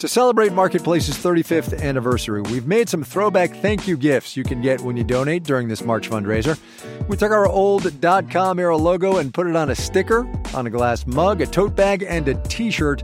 To 0.00 0.08
celebrate 0.08 0.54
Marketplace's 0.54 1.14
35th 1.18 1.78
anniversary, 1.82 2.40
we've 2.40 2.66
made 2.66 2.88
some 2.88 3.04
throwback 3.04 3.54
thank 3.56 3.86
you 3.86 3.98
gifts 3.98 4.34
you 4.34 4.42
can 4.42 4.62
get 4.62 4.80
when 4.80 4.96
you 4.96 5.04
donate 5.04 5.44
during 5.44 5.68
this 5.68 5.84
March 5.84 6.08
fundraiser. 6.08 6.58
We 7.06 7.18
took 7.18 7.30
our 7.32 7.46
old 7.46 8.00
dot 8.00 8.30
com 8.30 8.58
era 8.58 8.78
logo 8.78 9.18
and 9.18 9.34
put 9.34 9.46
it 9.46 9.54
on 9.54 9.68
a 9.68 9.74
sticker, 9.74 10.26
on 10.54 10.66
a 10.66 10.70
glass 10.70 11.06
mug, 11.06 11.42
a 11.42 11.46
tote 11.46 11.76
bag, 11.76 12.02
and 12.08 12.26
a 12.28 12.34
t 12.48 12.70
shirt. 12.70 13.02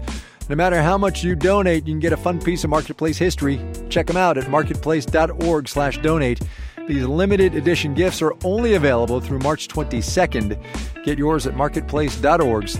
No 0.48 0.56
matter 0.56 0.80
how 0.80 0.96
much 0.96 1.22
you 1.22 1.36
donate, 1.36 1.86
you 1.86 1.92
can 1.92 2.00
get 2.00 2.14
a 2.14 2.16
fun 2.16 2.40
piece 2.40 2.64
of 2.64 2.70
Marketplace 2.70 3.18
history. 3.18 3.60
Check 3.90 4.06
them 4.06 4.16
out 4.16 4.38
at 4.38 4.48
marketplace.org 4.48 5.68
slash 5.68 5.98
donate. 5.98 6.40
These 6.88 7.04
limited 7.04 7.54
edition 7.56 7.92
gifts 7.92 8.22
are 8.22 8.32
only 8.42 8.72
available 8.72 9.20
through 9.20 9.40
March 9.40 9.68
22nd. 9.68 11.04
Get 11.04 11.18
yours 11.18 11.46
at 11.46 11.56
marketplace.org 11.56 12.70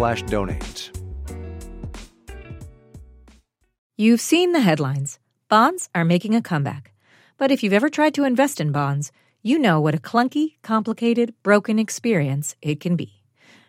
You've 3.99 4.21
seen 4.21 4.53
the 4.53 4.61
headlines. 4.61 5.19
Bonds 5.49 5.89
are 5.95 6.05
making 6.05 6.35
a 6.35 6.43
comeback. 6.43 6.93
But 7.39 7.51
if 7.51 7.63
you've 7.63 7.73
ever 7.73 7.89
tried 7.89 8.13
to 8.17 8.25
invest 8.25 8.61
in 8.61 8.71
bonds, 8.71 9.11
you 9.43 9.59
know 9.59 9.81
what 9.81 9.95
a 9.95 9.99
clunky, 9.99 10.57
complicated, 10.63 11.33
broken 11.43 11.79
experience 11.79 12.57
it 12.61 12.79
can 12.79 12.97
be. 12.97 13.23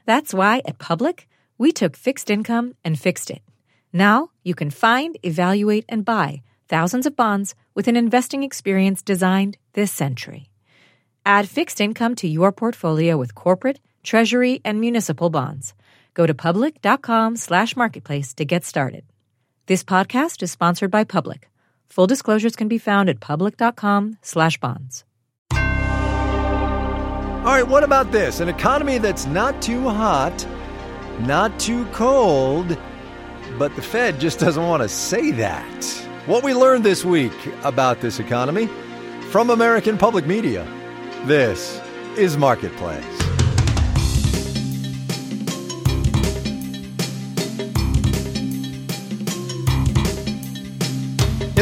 That's 0.06 0.34
why 0.34 0.64
at 0.66 0.80
Public, 0.80 1.30
we 1.58 1.72
took 1.72 1.96
fixed 1.96 2.30
income 2.30 2.76
and 2.84 3.00
fixed 3.00 3.32
it. 3.32 3.42
Now 3.94 4.32
you 4.44 4.54
can 4.54 4.70
find, 4.70 5.18
evaluate, 5.24 5.86
and 5.88 6.04
buy 6.04 6.42
thousands 6.68 7.06
of 7.06 7.16
bonds 7.16 7.56
with 7.74 7.88
an 7.88 7.96
investing 7.96 8.44
experience 8.44 9.02
designed 9.02 9.56
this 9.76 9.94
century. 9.94 10.50
Add 11.26 11.48
fixed 11.48 11.80
income 11.80 12.16
to 12.16 12.28
your 12.28 12.52
portfolio 12.52 13.16
with 13.16 13.34
corporate, 13.34 13.80
treasury, 14.04 14.60
and 14.66 14.82
municipal 14.82 15.30
bonds. 15.30 15.74
Go 16.14 16.28
to 16.28 16.34
public.com 16.34 17.38
slash 17.38 17.78
marketplace 17.78 18.34
to 18.34 18.44
get 18.44 18.66
started. 18.66 19.06
This 19.68 19.84
podcast 19.84 20.42
is 20.44 20.50
sponsored 20.50 20.92
by 20.92 21.04
Public. 21.04 21.50
Full 21.88 22.08
disclosures 22.08 22.56
can 22.56 22.70
be 22.70 22.78
found 22.78 23.10
at 23.10 23.20
public.com 23.20 24.18
slash 24.22 24.58
bonds. 24.60 25.04
All 25.52 25.58
right, 27.54 27.68
what 27.68 27.84
about 27.84 28.14
this? 28.14 28.40
An 28.40 28.48
economy 28.48 28.98
that's 28.98 29.26
not 29.26 29.62
too 29.62 29.90
hot, 29.90 30.48
not 31.20 31.60
too 31.60 31.86
cold, 31.88 32.78
but 33.58 33.76
the 33.76 33.82
Fed 33.82 34.22
just 34.22 34.40
doesn't 34.40 34.66
want 34.66 34.84
to 34.84 34.90
say 34.90 35.32
that. 35.32 35.86
What 36.28 36.46
we 36.46 36.54
learned 36.54 36.86
this 36.86 37.04
week 37.04 37.34
about 37.66 38.00
this 38.00 38.20
economy 38.20 38.68
from 39.32 39.50
American 39.50 39.98
Public 39.98 40.26
Media. 40.26 40.66
This 41.26 41.82
is 42.16 42.38
Marketplace. 42.38 43.27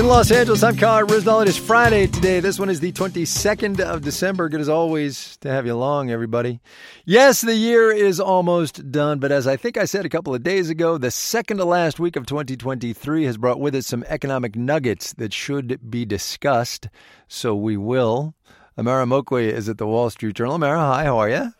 In 0.05 0.09
Los 0.09 0.29
Angeles, 0.29 0.61
I'm 0.61 0.77
Kai 0.77 1.01
Ryssdal. 1.01 1.41
It 1.41 1.49
is 1.49 1.57
Friday 1.57 2.05
today. 2.05 2.39
This 2.39 2.59
one 2.59 2.69
is 2.69 2.79
the 2.79 2.91
22nd 2.91 3.79
of 3.79 4.03
December. 4.03 4.49
Good 4.49 4.61
as 4.61 4.69
always 4.69 5.35
to 5.37 5.49
have 5.49 5.65
you 5.65 5.73
along, 5.73 6.11
everybody. 6.11 6.59
Yes, 7.05 7.41
the 7.41 7.55
year 7.55 7.89
is 7.91 8.19
almost 8.19 8.91
done, 8.91 9.17
but 9.17 9.31
as 9.31 9.47
I 9.47 9.57
think 9.57 9.77
I 9.77 9.85
said 9.85 10.05
a 10.05 10.09
couple 10.09 10.35
of 10.35 10.43
days 10.43 10.69
ago, 10.69 10.99
the 10.99 11.09
second 11.09 11.57
to 11.57 11.65
last 11.65 11.99
week 11.99 12.15
of 12.17 12.27
2023 12.27 13.23
has 13.23 13.37
brought 13.37 13.59
with 13.59 13.73
it 13.73 13.83
some 13.83 14.05
economic 14.07 14.55
nuggets 14.55 15.11
that 15.13 15.33
should 15.33 15.89
be 15.89 16.05
discussed. 16.05 16.87
So 17.27 17.55
we 17.55 17.75
will. 17.75 18.35
Amara 18.77 19.07
Omeokwe 19.07 19.51
is 19.51 19.67
at 19.69 19.79
the 19.79 19.87
Wall 19.87 20.11
Street 20.11 20.35
Journal. 20.35 20.53
Amara, 20.53 20.77
hi, 20.77 21.05
how 21.05 21.17
are 21.17 21.29
you? 21.29 21.51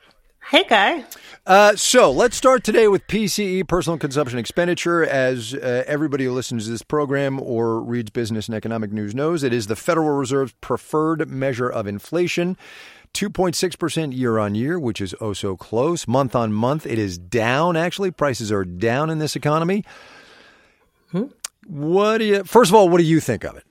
Hey, 0.50 0.64
Kai. 0.64 1.04
Uh, 1.48 1.76
so 1.76 2.12
let's 2.12 2.38
start 2.38 2.64
today 2.64 2.88
with 2.88 3.08
PCE, 3.08 3.68
personal 3.68 3.98
consumption 3.98 4.38
expenditure. 4.38 5.04
As 5.04 5.56
uh, 5.56 5.84
everybody 5.88 6.26
who 6.26 6.34
listens 6.34 6.66
to 6.66 6.72
this 6.72 6.84
program 6.84 7.42
or 7.42 7.82
reads 7.82 8.12
business 8.12 8.48
and 8.48 8.54
economic 8.54 8.92
news 8.92 9.16
knows, 9.16 9.42
it 9.42 9.52
is 9.52 9.66
the 9.66 9.76
Federal 9.76 10.12
Reserve's 10.12 10.54
preferred 10.62 11.28
measure 11.28 11.68
of 11.68 11.88
inflation. 11.88 12.58
2.6% 13.16 14.16
year 14.16 14.38
on 14.38 14.54
year, 14.54 14.78
which 14.78 15.02
is 15.02 15.16
oh 15.20 15.34
so 15.34 15.58
close. 15.58 16.08
Month 16.08 16.36
on 16.36 16.54
month, 16.54 16.86
it 16.86 17.00
is 17.00 17.18
down, 17.18 17.76
actually. 17.76 18.12
Prices 18.12 18.52
are 18.52 18.66
down 18.66 19.10
in 19.10 19.18
this 19.18 19.36
economy. 19.36 19.84
Hmm? 21.12 21.26
What 21.66 22.20
do 22.20 22.26
you, 22.26 22.44
first 22.44 22.70
of 22.70 22.76
all, 22.76 22.88
what 22.88 23.00
do 23.00 23.04
you 23.04 23.20
think 23.20 23.44
of 23.46 23.58
it? 23.58 23.64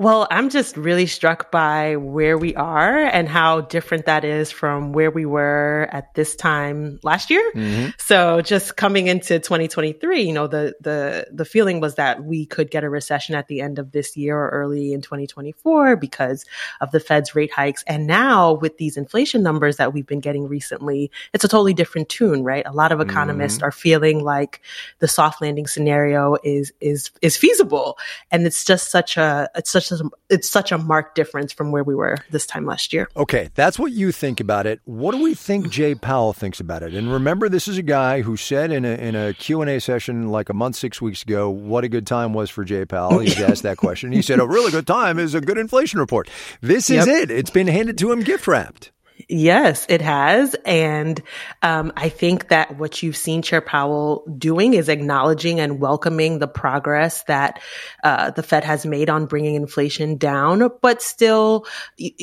Well, 0.00 0.26
I'm 0.30 0.48
just 0.48 0.78
really 0.78 1.04
struck 1.04 1.50
by 1.50 1.96
where 1.96 2.38
we 2.38 2.54
are 2.54 3.00
and 3.00 3.28
how 3.28 3.60
different 3.60 4.06
that 4.06 4.24
is 4.24 4.50
from 4.50 4.94
where 4.94 5.10
we 5.10 5.26
were 5.26 5.90
at 5.92 6.14
this 6.14 6.34
time 6.34 6.98
last 7.02 7.28
year. 7.28 7.52
Mm-hmm. 7.54 7.90
So 7.98 8.40
just 8.40 8.78
coming 8.78 9.08
into 9.08 9.38
2023, 9.38 10.22
you 10.22 10.32
know, 10.32 10.46
the, 10.46 10.74
the, 10.80 11.26
the 11.30 11.44
feeling 11.44 11.80
was 11.80 11.96
that 11.96 12.24
we 12.24 12.46
could 12.46 12.70
get 12.70 12.82
a 12.82 12.88
recession 12.88 13.34
at 13.34 13.48
the 13.48 13.60
end 13.60 13.78
of 13.78 13.92
this 13.92 14.16
year 14.16 14.38
or 14.38 14.48
early 14.48 14.94
in 14.94 15.02
2024 15.02 15.96
because 15.96 16.46
of 16.80 16.92
the 16.92 17.00
Fed's 17.00 17.34
rate 17.34 17.52
hikes. 17.52 17.84
And 17.86 18.06
now 18.06 18.54
with 18.54 18.78
these 18.78 18.96
inflation 18.96 19.42
numbers 19.42 19.76
that 19.76 19.92
we've 19.92 20.06
been 20.06 20.20
getting 20.20 20.48
recently, 20.48 21.10
it's 21.34 21.44
a 21.44 21.48
totally 21.48 21.74
different 21.74 22.08
tune, 22.08 22.42
right? 22.42 22.64
A 22.64 22.72
lot 22.72 22.90
of 22.90 23.02
economists 23.02 23.58
mm-hmm. 23.58 23.66
are 23.66 23.72
feeling 23.72 24.24
like 24.24 24.62
the 25.00 25.08
soft 25.08 25.42
landing 25.42 25.66
scenario 25.66 26.38
is, 26.42 26.72
is, 26.80 27.10
is 27.20 27.36
feasible. 27.36 27.98
And 28.30 28.46
it's 28.46 28.64
just 28.64 28.90
such 28.90 29.18
a, 29.18 29.50
it's 29.54 29.68
such 29.68 29.89
a, 29.92 30.04
it's 30.28 30.48
such 30.48 30.72
a 30.72 30.78
marked 30.78 31.14
difference 31.14 31.52
from 31.52 31.72
where 31.72 31.82
we 31.82 31.94
were 31.94 32.18
this 32.30 32.46
time 32.46 32.66
last 32.66 32.92
year. 32.92 33.08
Okay, 33.16 33.50
that's 33.54 33.78
what 33.78 33.92
you 33.92 34.12
think 34.12 34.40
about 34.40 34.66
it. 34.66 34.80
What 34.84 35.12
do 35.12 35.22
we 35.22 35.34
think 35.34 35.68
Jay 35.70 35.94
Powell 35.94 36.32
thinks 36.32 36.60
about 36.60 36.82
it? 36.82 36.94
And 36.94 37.12
remember, 37.12 37.48
this 37.48 37.66
is 37.66 37.78
a 37.78 37.82
guy 37.82 38.22
who 38.22 38.36
said 38.36 38.70
in 38.70 38.84
a 38.84 38.94
in 38.94 39.16
a 39.16 39.34
Q 39.34 39.62
and 39.62 39.70
A 39.70 39.80
session 39.80 40.28
like 40.28 40.48
a 40.48 40.54
month, 40.54 40.76
six 40.76 41.00
weeks 41.00 41.22
ago, 41.22 41.50
what 41.50 41.84
a 41.84 41.88
good 41.88 42.06
time 42.06 42.32
was 42.32 42.50
for 42.50 42.64
Jay 42.64 42.84
Powell. 42.84 43.18
He 43.20 43.30
asked 43.44 43.62
that 43.62 43.78
question. 43.78 44.12
He 44.12 44.22
said, 44.22 44.38
"A 44.38 44.46
really 44.46 44.70
good 44.70 44.86
time 44.86 45.18
is 45.18 45.34
a 45.34 45.40
good 45.40 45.58
inflation 45.58 45.98
report." 45.98 46.28
This 46.60 46.90
is 46.90 47.06
yep. 47.06 47.22
it. 47.22 47.30
It's 47.30 47.50
been 47.50 47.66
handed 47.66 47.98
to 47.98 48.12
him 48.12 48.20
gift 48.20 48.46
wrapped. 48.46 48.92
Yes, 49.28 49.86
it 49.88 50.00
has. 50.00 50.54
And 50.64 51.20
um, 51.62 51.92
I 51.96 52.08
think 52.08 52.48
that 52.48 52.78
what 52.78 53.02
you've 53.02 53.16
seen 53.16 53.42
Chair 53.42 53.60
Powell 53.60 54.24
doing 54.36 54.74
is 54.74 54.88
acknowledging 54.88 55.60
and 55.60 55.80
welcoming 55.80 56.38
the 56.38 56.48
progress 56.48 57.22
that 57.24 57.60
uh, 58.02 58.30
the 58.30 58.42
Fed 58.42 58.64
has 58.64 58.86
made 58.86 59.10
on 59.10 59.26
bringing 59.26 59.54
inflation 59.54 60.16
down, 60.16 60.70
but 60.80 61.02
still 61.02 61.66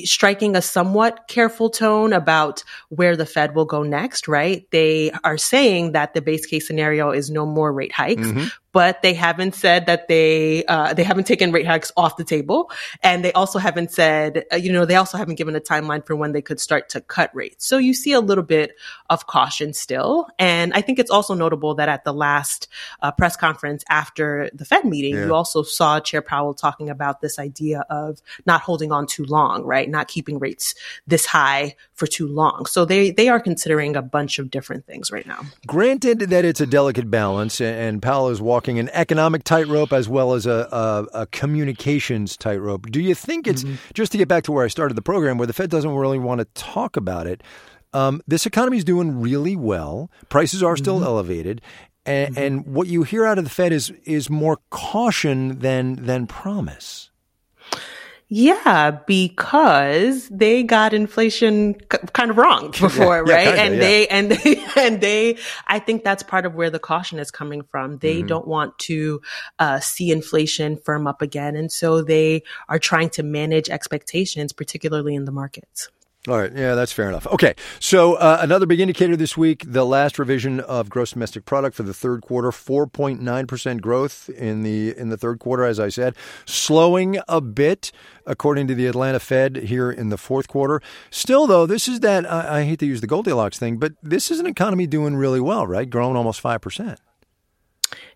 striking 0.04 0.56
a 0.56 0.62
somewhat 0.62 1.28
careful 1.28 1.70
tone 1.70 2.14
about 2.14 2.64
where 2.90 3.16
the 3.16 3.26
Fed 3.26 3.56
will 3.56 3.66
go 3.66 3.84
next, 3.84 4.28
right? 4.28 4.70
They 4.72 5.12
are 5.24 5.38
saying 5.38 5.94
that 5.94 6.14
the 6.14 6.22
base 6.22 6.46
case 6.46 6.68
scenario 6.68 7.12
is 7.12 7.30
no 7.30 7.46
more 7.46 7.72
rate 7.72 7.92
hikes, 7.94 8.28
mm-hmm 8.28 8.48
but 8.78 9.02
they 9.02 9.16
haven't 9.16 9.56
said 9.56 9.88
that 9.88 10.08
they 10.08 10.64
uh, 10.66 10.94
they 10.94 11.02
haven't 11.02 11.24
taken 11.24 11.52
rate 11.52 11.66
hikes 11.66 11.92
off 11.98 12.16
the 12.16 12.24
table, 12.24 12.70
and 13.02 13.26
they 13.26 13.34
also 13.34 13.58
haven't 13.58 13.90
said 13.90 14.46
uh, 14.54 14.56
you 14.56 14.72
know 14.72 14.86
they 14.86 14.96
also 14.96 15.18
haven't 15.18 15.34
given 15.34 15.56
a 15.56 15.60
timeline 15.60 16.06
for 16.06 16.16
when 16.16 16.32
they 16.32 16.44
could 16.44 16.60
start 16.60 16.88
to 16.90 17.02
cut 17.02 17.32
rates. 17.34 17.66
So 17.66 17.80
you 17.80 17.96
see 17.96 18.12
a 18.12 18.20
little 18.20 18.44
bit 18.44 18.76
of 19.10 19.26
caution 19.26 19.74
still, 19.74 20.28
and 20.38 20.76
I 20.76 20.82
think 20.82 21.00
it's 21.00 21.10
also 21.10 21.34
notable 21.34 21.74
that 21.74 21.90
at 21.90 22.04
the 22.04 22.14
last 22.14 22.68
uh, 23.02 23.10
press 23.10 23.36
conference 23.36 23.84
after 23.90 24.52
the 24.54 24.64
Fed 24.64 24.86
meeting, 24.86 25.16
yeah. 25.16 25.26
you 25.26 25.34
also 25.34 25.64
saw 25.64 26.00
Chair 26.00 26.22
Powell 26.22 26.54
talking 26.54 26.92
about 26.92 27.20
this 27.20 27.40
idea 27.40 27.84
of 27.90 28.22
not 28.46 28.62
holding 28.62 28.92
on 28.92 29.08
too 29.08 29.26
long, 29.26 29.64
right? 29.64 29.90
Not 29.90 30.08
keeping 30.08 30.38
rates 30.38 30.76
this 31.08 31.26
high 31.26 31.76
for 31.96 32.06
too 32.06 32.28
long. 32.28 32.68
So 32.68 32.86
they 32.86 33.10
they 33.10 33.28
are 33.28 33.40
considering 33.40 33.96
a 33.96 34.04
bunch 34.04 34.38
of 34.38 34.52
different 34.52 34.86
things 34.86 35.12
right 35.12 35.26
now. 35.26 35.42
Granted 35.66 36.20
that 36.20 36.46
it's 36.46 36.62
a 36.62 36.68
delicate 36.68 37.10
balance, 37.10 37.60
and 37.60 38.04
Powell 38.04 38.30
is 38.30 38.40
walking 38.40 38.67
walking 38.68 38.80
an 38.80 38.90
economic 38.94 39.44
tightrope 39.44 39.94
as 39.94 40.10
well 40.10 40.34
as 40.34 40.46
a, 40.46 40.68
a, 40.72 41.22
a 41.22 41.26
communications 41.28 42.36
tightrope. 42.36 42.92
Do 42.92 43.02
you 43.02 43.16
think 43.16 43.48
it's 43.48 43.64
mm-hmm. 43.64 43.76
just 43.94 44.12
to 44.12 44.18
get 44.18 44.28
back 44.28 44.44
to 44.44 44.52
where 44.52 44.66
I 44.66 44.68
started 44.68 44.96
the 44.96 45.02
program, 45.02 45.38
where 45.38 45.48
the 45.48 45.54
Fed 45.54 45.70
doesn't 45.70 45.90
really 45.90 46.20
want 46.20 46.40
to 46.40 46.46
talk 46.54 46.98
about 46.98 47.28
it? 47.28 47.44
Um, 47.94 48.22
this 48.28 48.46
economy 48.46 48.78
is 48.78 48.84
doing 48.84 49.22
really 49.22 49.56
well. 49.56 50.12
Prices 50.28 50.62
are 50.62 50.76
still 50.76 50.98
mm-hmm. 50.98 51.06
elevated, 51.06 51.62
and, 52.06 52.36
mm-hmm. 52.36 52.44
and 52.44 52.68
what 52.68 52.88
you 52.88 53.04
hear 53.04 53.26
out 53.26 53.38
of 53.38 53.46
the 53.46 53.50
Fed 53.50 53.72
is 53.72 53.92
is 54.04 54.30
more 54.30 54.58
caution 54.70 55.60
than 55.60 55.96
than 56.06 56.28
promise. 56.28 57.10
Yeah, 58.30 58.92
because 58.92 60.28
they 60.28 60.62
got 60.62 60.94
inflation 60.94 61.76
kind 62.12 62.30
of 62.30 62.38
wrong 62.38 62.72
before, 62.72 63.24
yeah, 63.26 63.34
right? 63.34 63.48
Yeah, 63.48 63.56
kinda, 63.56 63.62
and 63.62 63.74
yeah. 63.76 63.80
they, 63.80 64.08
and 64.08 64.32
they, 64.32 64.64
and 64.78 65.02
they, 65.02 65.38
I 65.68 65.80
think 65.80 66.04
that's 66.04 66.24
part 66.24 66.46
of 66.46 66.54
where 66.54 66.70
the 66.70 66.80
caution 66.80 67.20
is 67.20 67.32
coming 67.32 67.62
from. 67.64 68.00
They 68.00 68.18
mm-hmm. 68.18 68.28
don't 68.28 68.48
want 68.48 68.78
to 68.80 69.22
uh, 69.60 69.80
see 69.80 70.12
inflation 70.12 70.76
firm 70.76 71.08
up 71.08 71.22
again. 71.22 71.56
And 71.56 71.72
so 71.72 72.02
they 72.02 72.44
are 72.68 72.80
trying 72.80 73.12
to 73.12 73.24
manage 73.24 73.70
expectations, 73.70 74.52
particularly 74.52 75.16
in 75.16 75.24
the 75.24 75.32
markets. 75.32 75.90
All 76.28 76.38
right. 76.38 76.52
Yeah, 76.54 76.76
that's 76.76 76.92
fair 76.92 77.08
enough. 77.08 77.26
Okay. 77.28 77.56
So, 77.80 78.16
uh, 78.16 78.40
another 78.42 78.66
big 78.66 78.82
indicator 78.82 79.16
this 79.16 79.38
week 79.38 79.64
the 79.66 79.86
last 79.86 80.20
revision 80.20 80.60
of 80.60 80.90
gross 80.90 81.12
domestic 81.12 81.46
product 81.46 81.76
for 81.76 81.84
the 81.84 81.94
third 81.94 82.22
quarter 82.22 82.50
4.9% 82.50 83.82
growth 83.82 84.30
in 84.30 84.64
the 84.64 84.98
in 84.98 85.08
the 85.08 85.16
third 85.16 85.40
quarter 85.40 85.64
as 85.64 85.80
I 85.80 85.88
said, 85.88 86.16
slowing 86.46 87.18
a 87.30 87.40
bit 87.40 87.94
according 88.26 88.68
to 88.68 88.76
the 88.76 88.88
Atlanta 88.88 89.20
Fed 89.22 89.56
here 89.56 89.90
in 89.90 90.10
the 90.10 90.18
fourth 90.18 90.50
quarter. 90.50 90.82
Still 91.12 91.48
though, 91.48 91.66
this 91.66 91.88
is 91.88 92.02
that 92.02 92.30
I, 92.30 92.60
I 92.60 92.64
hate 92.64 92.80
to 92.80 92.86
use 92.86 93.00
the 93.00 93.08
Goldilocks 93.08 93.58
thing, 93.58 93.78
but 93.78 93.94
this 94.04 94.30
is 94.30 94.40
an 94.40 94.48
economy 94.48 94.86
doing 94.86 95.16
really 95.16 95.40
well, 95.40 95.66
right? 95.66 95.90
Growing 95.90 96.18
almost 96.18 96.44
5%. 96.44 96.98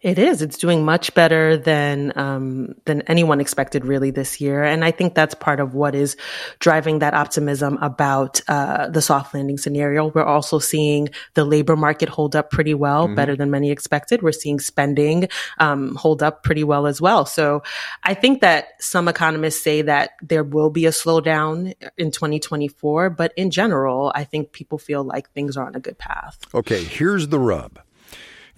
It 0.01 0.17
is. 0.17 0.41
It's 0.41 0.57
doing 0.57 0.83
much 0.83 1.13
better 1.13 1.57
than 1.57 2.11
um, 2.15 2.73
than 2.85 3.03
anyone 3.03 3.39
expected, 3.39 3.85
really, 3.85 4.09
this 4.09 4.41
year. 4.41 4.63
And 4.63 4.83
I 4.83 4.89
think 4.89 5.13
that's 5.13 5.35
part 5.35 5.59
of 5.59 5.75
what 5.75 5.93
is 5.93 6.17
driving 6.57 6.99
that 6.99 7.13
optimism 7.13 7.77
about 7.81 8.41
uh, 8.47 8.89
the 8.89 9.01
soft 9.01 9.35
landing 9.35 9.59
scenario. 9.59 10.07
We're 10.07 10.23
also 10.23 10.57
seeing 10.57 11.09
the 11.35 11.45
labor 11.45 11.75
market 11.75 12.09
hold 12.09 12.35
up 12.35 12.49
pretty 12.49 12.73
well, 12.73 13.05
mm-hmm. 13.05 13.15
better 13.15 13.35
than 13.35 13.51
many 13.51 13.69
expected. 13.69 14.23
We're 14.23 14.31
seeing 14.31 14.59
spending 14.59 15.27
um, 15.59 15.95
hold 15.95 16.23
up 16.23 16.43
pretty 16.43 16.63
well 16.63 16.87
as 16.87 16.99
well. 16.99 17.25
So 17.27 17.61
I 18.03 18.15
think 18.15 18.41
that 18.41 18.81
some 18.81 19.07
economists 19.07 19.61
say 19.61 19.83
that 19.83 20.11
there 20.21 20.43
will 20.43 20.71
be 20.71 20.87
a 20.87 20.91
slowdown 20.91 21.75
in 21.97 22.09
2024, 22.09 23.11
but 23.11 23.33
in 23.37 23.51
general, 23.51 24.11
I 24.15 24.23
think 24.23 24.51
people 24.51 24.79
feel 24.79 25.03
like 25.03 25.29
things 25.31 25.57
are 25.57 25.65
on 25.67 25.75
a 25.75 25.79
good 25.79 25.99
path. 25.99 26.39
Okay, 26.55 26.83
here's 26.83 27.27
the 27.27 27.39
rub. 27.39 27.79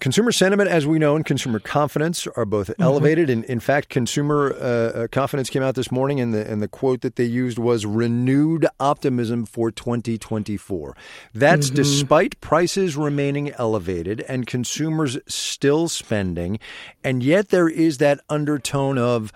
Consumer 0.00 0.32
sentiment, 0.32 0.68
as 0.68 0.86
we 0.86 0.98
know, 0.98 1.16
and 1.16 1.24
consumer 1.24 1.58
confidence 1.58 2.26
are 2.36 2.44
both 2.44 2.68
mm-hmm. 2.68 2.82
elevated. 2.82 3.30
And 3.30 3.44
in 3.44 3.60
fact, 3.60 3.88
consumer 3.88 4.54
uh, 4.54 4.58
uh, 5.04 5.08
confidence 5.08 5.50
came 5.50 5.62
out 5.62 5.74
this 5.74 5.90
morning, 5.90 6.20
and 6.20 6.34
the 6.34 6.50
and 6.50 6.60
the 6.60 6.68
quote 6.68 7.00
that 7.02 7.16
they 7.16 7.24
used 7.24 7.58
was 7.58 7.86
renewed 7.86 8.66
optimism 8.80 9.46
for 9.46 9.70
2024. 9.70 10.96
That's 11.32 11.66
mm-hmm. 11.66 11.76
despite 11.76 12.40
prices 12.40 12.96
remaining 12.96 13.52
elevated 13.52 14.20
and 14.22 14.46
consumers 14.46 15.18
still 15.26 15.88
spending, 15.88 16.58
and 17.02 17.22
yet 17.22 17.48
there 17.48 17.68
is 17.68 17.98
that 17.98 18.20
undertone 18.28 18.98
of 18.98 19.32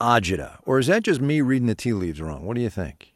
agita. 0.00 0.58
Or 0.64 0.78
is 0.78 0.88
that 0.88 1.04
just 1.04 1.20
me 1.20 1.40
reading 1.40 1.68
the 1.68 1.74
tea 1.74 1.92
leaves 1.92 2.20
wrong? 2.20 2.44
What 2.44 2.56
do 2.56 2.62
you 2.62 2.70
think? 2.70 3.12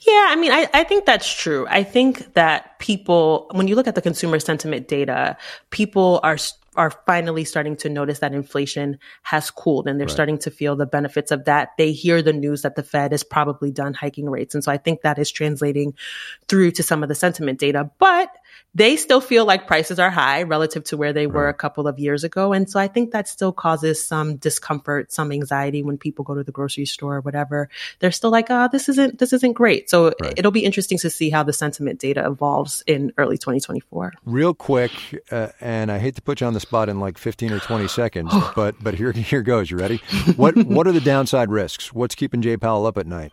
Yeah, 0.00 0.26
I 0.28 0.36
mean, 0.36 0.52
I, 0.52 0.68
I 0.72 0.84
think 0.84 1.06
that's 1.06 1.32
true. 1.32 1.66
I 1.68 1.82
think 1.82 2.34
that 2.34 2.78
people, 2.78 3.50
when 3.52 3.66
you 3.66 3.74
look 3.74 3.88
at 3.88 3.96
the 3.96 4.02
consumer 4.02 4.38
sentiment 4.38 4.86
data, 4.86 5.36
people 5.70 6.20
are 6.22 6.38
are 6.76 6.92
finally 7.06 7.44
starting 7.44 7.76
to 7.76 7.88
notice 7.88 8.20
that 8.20 8.32
inflation 8.32 8.98
has 9.22 9.50
cooled 9.50 9.88
and 9.88 9.98
they're 9.98 10.06
right. 10.06 10.12
starting 10.12 10.38
to 10.38 10.48
feel 10.48 10.76
the 10.76 10.86
benefits 10.86 11.32
of 11.32 11.44
that. 11.44 11.70
They 11.76 11.90
hear 11.90 12.22
the 12.22 12.32
news 12.32 12.62
that 12.62 12.76
the 12.76 12.84
Fed 12.84 13.12
is 13.12 13.24
probably 13.24 13.72
done 13.72 13.94
hiking 13.94 14.30
rates. 14.30 14.54
And 14.54 14.62
so 14.62 14.70
I 14.70 14.76
think 14.76 15.00
that 15.00 15.18
is 15.18 15.32
translating 15.32 15.94
through 16.46 16.70
to 16.72 16.84
some 16.84 17.02
of 17.02 17.08
the 17.08 17.16
sentiment 17.16 17.58
data. 17.58 17.90
But 17.98 18.30
they 18.74 18.96
still 18.96 19.20
feel 19.20 19.44
like 19.44 19.66
prices 19.66 19.98
are 19.98 20.10
high 20.10 20.42
relative 20.44 20.84
to 20.84 20.96
where 20.96 21.12
they 21.12 21.26
were 21.26 21.48
a 21.48 21.54
couple 21.54 21.88
of 21.88 21.98
years 21.98 22.22
ago. 22.22 22.52
And 22.52 22.70
so 22.70 22.78
I 22.78 22.86
think 22.86 23.10
that 23.10 23.26
still 23.26 23.52
causes 23.52 24.04
some 24.04 24.36
discomfort, 24.36 25.10
some 25.12 25.32
anxiety 25.32 25.82
when 25.82 25.98
people 25.98 26.24
go 26.24 26.34
to 26.34 26.44
the 26.44 26.52
grocery 26.52 26.84
store 26.84 27.16
or 27.16 27.20
whatever. 27.20 27.68
They're 27.98 28.12
still 28.12 28.30
like, 28.30 28.46
oh, 28.50 28.68
this 28.70 28.88
isn't, 28.88 29.18
this 29.18 29.32
isn't 29.32 29.54
great. 29.54 29.90
So 29.90 30.12
right. 30.20 30.34
it'll 30.36 30.52
be 30.52 30.64
interesting 30.64 30.98
to 30.98 31.10
see 31.10 31.28
how 31.28 31.42
the 31.42 31.52
sentiment 31.52 31.98
data 31.98 32.24
evolves 32.24 32.84
in 32.86 33.12
early 33.18 33.36
2024. 33.36 34.12
Real 34.24 34.54
quick, 34.54 34.92
uh, 35.32 35.48
and 35.60 35.90
I 35.90 35.98
hate 35.98 36.14
to 36.14 36.22
put 36.22 36.40
you 36.40 36.46
on 36.46 36.54
the 36.54 36.60
spot 36.60 36.88
in 36.88 37.00
like 37.00 37.18
15 37.18 37.52
or 37.52 37.58
20 37.58 37.88
seconds, 37.88 38.32
but, 38.54 38.76
but 38.80 38.94
here, 38.94 39.10
here 39.12 39.42
goes. 39.42 39.70
You 39.70 39.78
ready? 39.78 40.00
What, 40.36 40.56
what 40.56 40.86
are 40.86 40.92
the 40.92 41.00
downside 41.00 41.50
risks? 41.50 41.92
What's 41.92 42.14
keeping 42.14 42.42
Jay 42.42 42.56
Powell 42.56 42.86
up 42.86 42.96
at 42.96 43.06
night? 43.06 43.32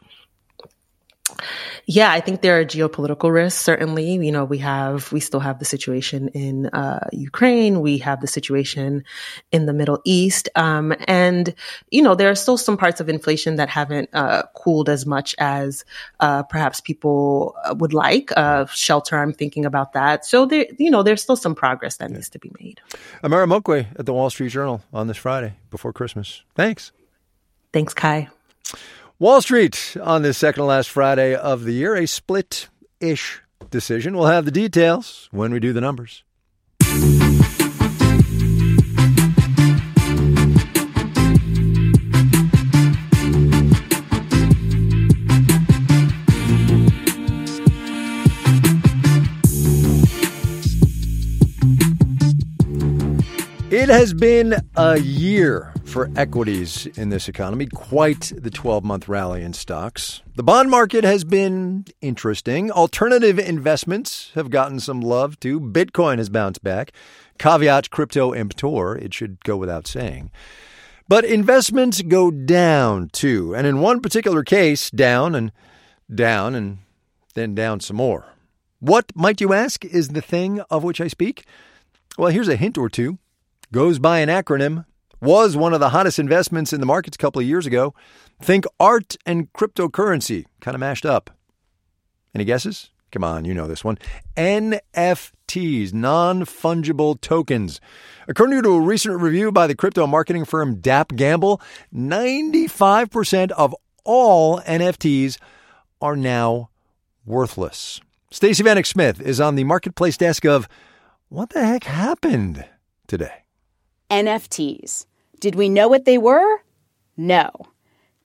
Yeah, 1.85 2.11
I 2.11 2.19
think 2.19 2.41
there 2.41 2.59
are 2.59 2.65
geopolitical 2.65 3.31
risks. 3.31 3.61
Certainly, 3.61 4.13
you 4.25 4.31
know, 4.31 4.45
we 4.45 4.57
have, 4.59 5.11
we 5.11 5.19
still 5.19 5.39
have 5.39 5.59
the 5.59 5.65
situation 5.65 6.29
in 6.29 6.67
uh, 6.67 7.07
Ukraine. 7.11 7.81
We 7.81 7.97
have 7.99 8.21
the 8.21 8.27
situation 8.27 9.03
in 9.51 9.65
the 9.65 9.73
Middle 9.73 10.01
East. 10.03 10.49
Um, 10.55 10.93
and, 11.07 11.53
you 11.91 12.01
know, 12.01 12.15
there 12.15 12.29
are 12.29 12.35
still 12.35 12.57
some 12.57 12.77
parts 12.77 12.99
of 12.99 13.09
inflation 13.09 13.55
that 13.57 13.69
haven't 13.69 14.09
uh, 14.13 14.43
cooled 14.55 14.89
as 14.89 15.05
much 15.05 15.35
as 15.37 15.85
uh, 16.19 16.43
perhaps 16.43 16.81
people 16.81 17.55
uh, 17.63 17.75
would 17.77 17.93
like. 17.93 18.31
Uh, 18.35 18.65
shelter, 18.67 19.17
I'm 19.17 19.33
thinking 19.33 19.65
about 19.65 19.93
that. 19.93 20.25
So 20.25 20.45
there, 20.45 20.65
you 20.77 20.89
know, 20.89 21.03
there's 21.03 21.21
still 21.21 21.35
some 21.35 21.55
progress 21.55 21.97
that 21.97 22.09
yeah. 22.09 22.15
needs 22.15 22.29
to 22.29 22.39
be 22.39 22.51
made. 22.59 22.81
Amara 23.23 23.45
Omeokwe 23.45 23.87
at 23.99 24.05
the 24.05 24.13
Wall 24.13 24.29
Street 24.29 24.49
Journal 24.49 24.81
on 24.93 25.07
this 25.07 25.17
Friday 25.17 25.53
before 25.69 25.93
Christmas. 25.93 26.43
Thanks. 26.55 26.91
Thanks, 27.73 27.93
Kai. 27.93 28.29
Wall 29.17 29.41
Street 29.41 29.95
on 30.03 30.23
this 30.23 30.37
second 30.37 30.59
to 30.59 30.65
last 30.65 30.89
Friday 30.89 31.33
of 31.33 31.63
the 31.63 31.71
year, 31.71 31.95
a 31.95 32.05
split 32.05 32.67
ish 32.99 33.41
decision. 33.69 34.17
We'll 34.17 34.25
have 34.25 34.43
the 34.43 34.51
details 34.51 35.29
when 35.31 35.53
we 35.53 35.61
do 35.61 35.71
the 35.71 35.79
numbers. 35.79 36.25
It 53.71 53.87
has 53.87 54.13
been 54.13 54.55
a 54.75 54.97
year 54.99 55.74
for 55.95 56.11
equities 56.17 56.87
in 56.97 57.07
this 57.07 57.29
economy. 57.29 57.67
Quite 57.67 58.33
the 58.35 58.49
12 58.49 58.83
month 58.83 59.07
rally 59.07 59.41
in 59.41 59.53
stocks. 59.53 60.21
The 60.35 60.43
bond 60.43 60.69
market 60.69 61.05
has 61.05 61.23
been 61.23 61.85
interesting. 62.01 62.69
Alternative 62.69 63.39
investments 63.39 64.29
have 64.35 64.49
gotten 64.49 64.81
some 64.81 64.99
love 64.99 65.39
too. 65.39 65.57
Bitcoin 65.57 66.17
has 66.17 66.27
bounced 66.27 66.61
back. 66.61 66.91
Caveat 67.39 67.91
crypto 67.91 68.33
emptor, 68.33 68.97
it 68.97 69.13
should 69.13 69.41
go 69.45 69.55
without 69.55 69.87
saying. 69.87 70.31
But 71.07 71.23
investments 71.23 72.01
go 72.01 72.29
down 72.29 73.07
too. 73.13 73.55
And 73.55 73.65
in 73.65 73.79
one 73.79 74.01
particular 74.01 74.43
case, 74.43 74.91
down 74.91 75.33
and 75.33 75.53
down 76.13 76.55
and 76.55 76.79
then 77.35 77.55
down 77.55 77.79
some 77.79 77.95
more. 77.95 78.25
What, 78.81 79.13
might 79.15 79.39
you 79.39 79.53
ask, 79.53 79.85
is 79.85 80.09
the 80.09 80.21
thing 80.21 80.59
of 80.69 80.83
which 80.83 80.99
I 80.99 81.07
speak? 81.07 81.45
Well, 82.17 82.33
here's 82.33 82.49
a 82.49 82.57
hint 82.57 82.77
or 82.77 82.89
two. 82.89 83.17
Goes 83.71 83.97
by 83.97 84.19
an 84.19 84.27
acronym 84.27 84.83
was 85.21 85.55
one 85.55 85.73
of 85.73 85.79
the 85.79 85.89
hottest 85.89 86.19
investments 86.19 86.73
in 86.73 86.79
the 86.79 86.85
markets 86.85 87.15
a 87.15 87.19
couple 87.19 87.41
of 87.41 87.47
years 87.47 87.65
ago. 87.65 87.93
Think 88.41 88.65
art 88.79 89.15
and 89.25 89.51
cryptocurrency, 89.53 90.45
kind 90.61 90.75
of 90.75 90.79
mashed 90.79 91.05
up. 91.05 91.29
Any 92.33 92.43
guesses? 92.43 92.91
Come 93.11 93.23
on, 93.23 93.45
you 93.45 93.53
know 93.53 93.67
this 93.67 93.83
one. 93.83 93.97
NFTs, 94.35 95.93
non 95.93 96.43
fungible 96.43 97.19
tokens. 97.19 97.79
According 98.27 98.63
to 98.63 98.73
a 98.73 98.81
recent 98.81 99.21
review 99.21 99.53
by 99.53 99.67
the 99.67 99.75
crypto 99.75 100.05
marketing 100.05 100.43
firm 100.43 100.81
DappGambl, 100.81 101.61
95% 101.93 103.51
of 103.51 103.73
all 104.03 104.59
NFTs 104.61 105.37
are 106.01 106.17
now 106.17 106.69
worthless. 107.25 108.01
Stacey 108.31 108.63
Vanek 108.63 108.85
Smith 108.85 109.21
is 109.21 109.39
on 109.39 109.55
the 109.55 109.63
marketplace 109.63 110.17
desk 110.17 110.45
of 110.45 110.67
What 111.29 111.51
the 111.51 111.65
heck 111.65 111.85
happened 111.85 112.65
today? 113.07 113.44
NFTs. 114.09 115.05
Did 115.39 115.55
we 115.55 115.69
know 115.69 115.87
what 115.87 116.05
they 116.05 116.17
were? 116.17 116.61
No. 117.17 117.49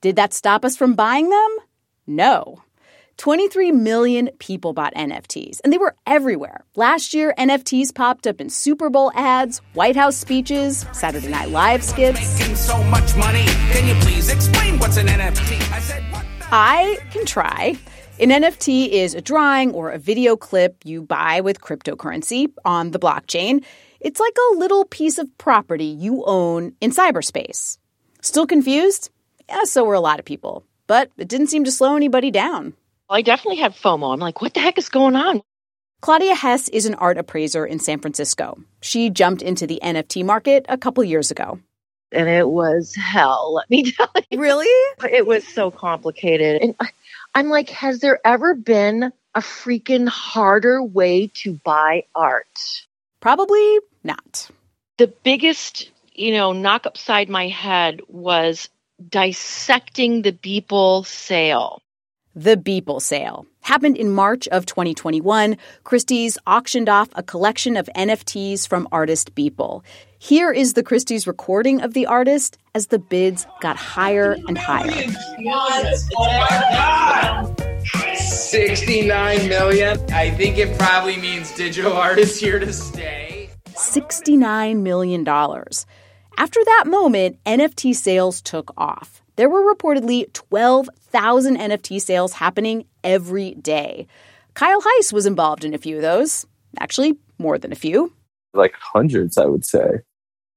Did 0.00 0.16
that 0.16 0.34
stop 0.34 0.64
us 0.64 0.76
from 0.76 0.94
buying 0.94 1.28
them? 1.28 1.56
No. 2.06 2.62
23 3.18 3.72
million 3.72 4.30
people 4.38 4.72
bought 4.72 4.94
NFTs, 4.94 5.60
and 5.62 5.72
they 5.72 5.78
were 5.78 5.94
everywhere. 6.06 6.64
Last 6.74 7.12
year, 7.12 7.34
NFTs 7.36 7.94
popped 7.94 8.26
up 8.26 8.40
in 8.40 8.48
Super 8.48 8.88
Bowl 8.88 9.12
ads, 9.14 9.58
White 9.74 9.96
House 9.96 10.16
speeches, 10.16 10.86
Saturday 10.92 11.28
Night 11.28 11.50
Live 11.50 11.84
skits. 11.84 12.20
So 12.58 12.82
much 12.84 13.14
money. 13.16 13.44
Can 13.72 13.86
you 13.86 13.94
please 14.02 14.30
explain 14.30 14.78
what's 14.78 14.96
an 14.96 15.06
NFT? 15.06 15.70
I 15.70 15.80
said, 15.80 16.02
I 16.50 16.98
can 17.10 17.26
try. 17.26 17.78
An 18.18 18.30
NFT 18.30 18.88
is 18.88 19.14
a 19.14 19.20
drawing 19.20 19.72
or 19.72 19.90
a 19.90 19.98
video 19.98 20.36
clip 20.36 20.76
you 20.84 21.02
buy 21.02 21.40
with 21.40 21.60
cryptocurrency 21.60 22.52
on 22.64 22.90
the 22.90 22.98
blockchain. 22.98 23.64
It's 24.00 24.20
like 24.20 24.36
a 24.36 24.56
little 24.56 24.86
piece 24.86 25.18
of 25.18 25.28
property 25.36 25.84
you 25.84 26.24
own 26.26 26.74
in 26.80 26.90
cyberspace. 26.90 27.76
Still 28.22 28.46
confused? 28.46 29.10
Yeah, 29.48 29.64
so 29.64 29.84
were 29.84 29.94
a 29.94 30.00
lot 30.00 30.18
of 30.18 30.24
people. 30.24 30.64
But 30.86 31.10
it 31.18 31.28
didn't 31.28 31.48
seem 31.48 31.64
to 31.64 31.72
slow 31.72 31.96
anybody 31.96 32.30
down. 32.30 32.74
I 33.10 33.22
definitely 33.22 33.60
had 33.60 33.74
FOMO. 33.74 34.12
I'm 34.12 34.20
like, 34.20 34.40
what 34.40 34.54
the 34.54 34.60
heck 34.60 34.78
is 34.78 34.88
going 34.88 35.16
on? 35.16 35.42
Claudia 36.00 36.34
Hess 36.34 36.68
is 36.68 36.86
an 36.86 36.94
art 36.94 37.18
appraiser 37.18 37.66
in 37.66 37.78
San 37.78 38.00
Francisco. 38.00 38.58
She 38.80 39.10
jumped 39.10 39.42
into 39.42 39.66
the 39.66 39.80
NFT 39.82 40.24
market 40.24 40.64
a 40.68 40.78
couple 40.78 41.04
years 41.04 41.30
ago. 41.30 41.58
And 42.10 42.28
it 42.28 42.48
was 42.48 42.94
hell, 42.94 43.52
let 43.54 43.68
me 43.68 43.92
tell 43.92 44.10
you. 44.30 44.40
Really? 44.40 44.66
It 45.10 45.26
was 45.26 45.46
so 45.46 45.70
complicated. 45.70 46.62
And 46.62 46.74
I'm 47.34 47.50
like, 47.50 47.68
has 47.70 48.00
there 48.00 48.18
ever 48.24 48.54
been 48.54 49.12
a 49.34 49.40
freaking 49.40 50.08
harder 50.08 50.82
way 50.82 51.30
to 51.34 51.60
buy 51.64 52.04
art? 52.14 52.46
Probably 53.20 53.78
not. 54.02 54.50
The 54.98 55.08
biggest, 55.08 55.90
you 56.12 56.32
know, 56.32 56.52
knock 56.52 56.86
upside 56.86 57.28
my 57.28 57.48
head 57.48 58.00
was 58.08 58.68
dissecting 59.08 60.22
the 60.22 60.32
Beeple 60.32 61.06
sale. 61.06 61.80
The 62.34 62.56
Beeple 62.56 63.02
sale 63.02 63.46
happened 63.62 63.96
in 63.96 64.10
March 64.10 64.46
of 64.48 64.66
2021. 64.66 65.56
Christie's 65.84 66.38
auctioned 66.46 66.88
off 66.88 67.08
a 67.14 67.22
collection 67.22 67.76
of 67.76 67.88
NFTs 67.96 68.68
from 68.68 68.88
artist 68.92 69.34
Beeple. 69.34 69.82
Here 70.18 70.52
is 70.52 70.74
the 70.74 70.82
Christie's 70.82 71.26
recording 71.26 71.80
of 71.80 71.92
the 71.92 72.06
artist 72.06 72.58
as 72.74 72.88
the 72.88 72.98
bids 72.98 73.46
got 73.60 73.76
higher 73.76 74.36
and 74.46 74.56
higher. 74.56 75.06
Oh 75.46 77.54
69 78.14 79.48
million. 79.48 79.98
I 80.12 80.30
think 80.30 80.58
it 80.58 80.78
probably 80.78 81.16
means 81.16 81.54
digital 81.54 81.94
art 81.94 82.18
is 82.18 82.38
here 82.38 82.58
to 82.58 82.72
stay. 82.72 83.39
$69 83.80 84.82
million. 84.82 85.26
After 86.36 86.60
that 86.64 86.84
moment, 86.86 87.42
NFT 87.44 87.94
sales 87.94 88.40
took 88.42 88.72
off. 88.76 89.22
There 89.36 89.48
were 89.48 89.74
reportedly 89.74 90.30
12,000 90.32 91.56
NFT 91.56 92.00
sales 92.00 92.34
happening 92.34 92.84
every 93.02 93.54
day. 93.54 94.06
Kyle 94.54 94.82
Heiss 94.82 95.12
was 95.12 95.26
involved 95.26 95.64
in 95.64 95.74
a 95.74 95.78
few 95.78 95.96
of 95.96 96.02
those. 96.02 96.46
Actually, 96.78 97.16
more 97.38 97.58
than 97.58 97.72
a 97.72 97.76
few. 97.76 98.12
Like 98.52 98.74
hundreds, 98.74 99.38
I 99.38 99.46
would 99.46 99.64
say. 99.64 100.00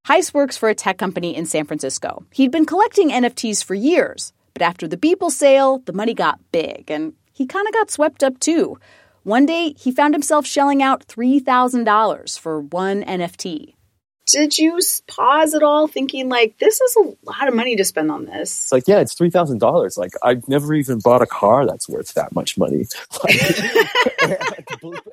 Heiss 0.06 0.34
works 0.34 0.58
for 0.58 0.68
a 0.68 0.76
tech 0.76 0.98
company 0.98 1.36
in 1.36 1.46
San 1.46 1.66
Francisco. 1.66 2.26
He'd 2.32 2.52
been 2.52 2.66
collecting 2.66 3.10
NFTs 3.10 3.64
for 3.64 3.74
years, 3.74 4.34
but 4.54 4.62
after 4.62 4.86
the 4.86 4.98
Beeple 4.98 5.32
sale, 5.32 5.80
the 5.86 5.94
money 5.94 6.14
got 6.14 6.40
big, 6.52 6.92
and 6.92 7.14
he 7.32 7.46
kind 7.46 7.68
of 7.68 7.74
got 7.74 7.90
swept 7.90 8.22
up 8.22 8.38
too. 8.40 8.78
One 9.24 9.46
day, 9.46 9.74
he 9.78 9.94
found 9.94 10.14
himself 10.14 10.46
shelling 10.46 10.84
out 10.84 11.08
$3,000 11.08 12.40
for 12.40 12.60
one 12.60 13.04
NFT. 13.04 13.76
Did 14.26 14.58
you 14.58 14.80
pause 15.08 15.54
at 15.54 15.64
all 15.64 15.88
thinking, 15.88 16.28
like, 16.28 16.58
this 16.58 16.82
is 16.82 16.96
a 16.98 17.14
lot 17.26 17.48
of 17.48 17.54
money 17.54 17.78
to 17.78 17.86
spend 17.86 18.12
on 18.12 18.26
this? 18.26 18.70
Like, 18.70 18.86
yeah, 18.86 19.00
it's 19.00 19.16
$3,000. 19.16 19.98
Like, 19.98 20.12
I've 20.22 20.48
never 20.50 20.74
even 20.74 21.00
bought 21.00 21.22
a 21.22 21.26
car 21.26 21.66
that's 21.66 21.88
worth 21.88 22.14
that 22.16 22.34
much 22.34 22.58
money. 22.58 22.80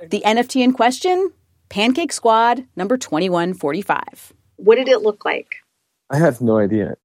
the 0.09 0.23
NFT 0.25 0.63
in 0.63 0.73
question? 0.73 1.33
Pancake 1.69 2.13
Squad 2.13 2.67
number 2.75 2.97
2145. 2.97 4.33
What 4.57 4.75
did 4.75 4.89
it 4.89 5.03
look 5.03 5.25
like? 5.25 5.57
I 6.11 6.19
have 6.19 6.41
no 6.41 6.59
idea. 6.59 6.97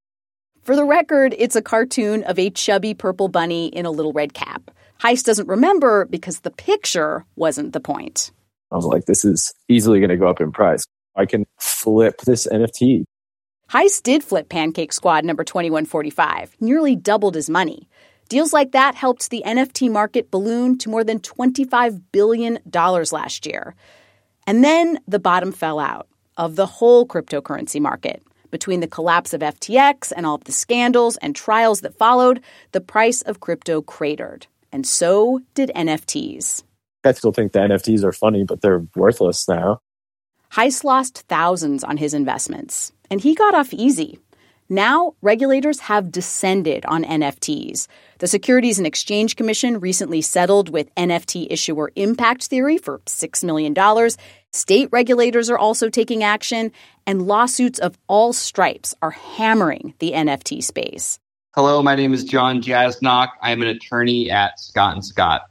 For 0.64 0.76
the 0.76 0.86
record, 0.86 1.36
it's 1.38 1.56
a 1.56 1.62
cartoon 1.62 2.24
of 2.24 2.40
a 2.40 2.50
chubby 2.50 2.96
purple 2.96 3.28
bunny 3.28 3.68
in 3.68 3.86
a 3.86 3.92
little 3.92 4.14
red 4.14 4.34
cap. 4.34 4.72
Heiss 5.02 5.24
doesn't 5.24 5.48
remember 5.48 6.06
because 6.06 6.40
the 6.40 6.52
picture 6.52 7.25
wasn't 7.36 7.74
the 7.74 7.80
point. 7.80 8.32
I 8.72 8.75
was 8.75 8.86
like, 8.86 9.06
this 9.06 9.25
is 9.25 9.54
easily 9.68 10.00
going 10.00 10.10
to 10.10 10.18
go 10.18 10.28
up 10.28 10.42
in 10.42 10.52
price. 10.52 10.86
I 11.16 11.25
can 11.25 11.46
flip 11.60 12.22
this 12.22 12.48
NFT. 12.48 13.06
Heiss 13.70 14.02
did 14.02 14.24
flip 14.24 14.50
Pancake 14.50 14.94
Squad 14.94 15.25
number 15.25 15.44
2145, 15.44 16.56
nearly 16.60 16.96
doubled 16.96 17.36
his 17.36 17.50
money. 17.50 17.88
Deals 18.30 18.54
like 18.54 18.72
that 18.72 18.96
helped 18.96 19.30
the 19.30 19.44
NFT 19.46 19.92
market 19.92 20.32
balloon 20.32 20.78
to 20.80 20.90
more 20.90 21.04
than 21.04 21.20
$25 21.20 22.02
billion 22.12 22.60
last 22.74 23.46
year. 23.46 23.75
And 24.48 24.64
then 24.64 25.00
the 25.08 25.20
bottom 25.20 25.52
fell 25.52 25.80
out 25.80 26.08
of 26.38 26.56
the 26.56 26.66
whole 26.66 27.08
cryptocurrency 27.08 27.80
market. 27.80 28.24
Between 28.52 28.80
the 28.80 28.88
collapse 28.88 29.34
of 29.34 29.42
FTX 29.42 30.12
and 30.16 30.25
all 30.25 30.36
of 30.36 30.46
the 30.46 30.52
scandals 30.52 31.18
and 31.18 31.36
trials 31.36 31.82
that 31.82 31.98
followed, 31.98 32.42
the 32.72 32.82
price 32.82 33.22
of 33.24 33.40
crypto 33.40 33.82
cratered. 33.82 34.48
And 34.75 34.86
so 34.86 35.39
did 35.53 35.72
NFTs. 35.74 36.63
I 37.05 37.13
still 37.13 37.32
think 37.32 37.53
the 37.53 37.60
NFTs 37.60 38.03
are 38.03 38.12
funny, 38.12 38.44
but 38.44 38.60
they're 38.60 38.86
worthless 38.94 39.48
now. 39.48 39.79
Heiss 40.51 40.84
lost 40.84 41.24
thousands 41.29 41.82
on 41.82 41.96
his 41.96 42.13
investments, 42.13 42.91
and 43.10 43.22
he 43.22 43.36
got 43.36 43.55
off 43.55 43.74
easy. 43.74 44.20
Now, 44.67 45.13
regulators 45.22 45.79
have 45.79 46.12
descended 46.12 46.86
on 46.88 47.05
NFTs. 47.05 47.88
The 48.20 48.27
Securities 48.27 48.77
and 48.77 48.86
Exchange 48.86 49.38
Commission 49.38 49.79
recently 49.79 50.22
settled 50.22 50.67
with 50.67 50.94
NFT 50.96 51.48
issuer 51.50 51.89
Impact 51.96 52.48
Theory 52.48 52.77
for 52.77 53.00
$6 53.00 53.44
million. 53.46 53.74
State 54.51 54.89
regulators 54.91 55.50
are 55.50 55.58
also 55.58 55.88
taking 55.88 56.22
action, 56.22 56.74
and 57.08 57.25
lawsuits 57.25 57.79
of 57.79 57.98
all 58.10 58.34
stripes 58.34 58.94
are 59.01 59.12
hammering 59.12 59.94
the 60.00 60.12
NFT 60.12 60.62
space. 60.62 61.17
Hello, 61.56 61.82
my 61.82 61.96
name 61.96 62.14
is 62.14 62.26
John 62.26 62.62
Jasnoch. 62.62 63.30
I'm 63.42 63.62
an 63.62 63.70
attorney 63.70 64.30
at 64.30 64.60
Scott 64.60 64.96
and 64.96 65.06
Scott. 65.06 65.44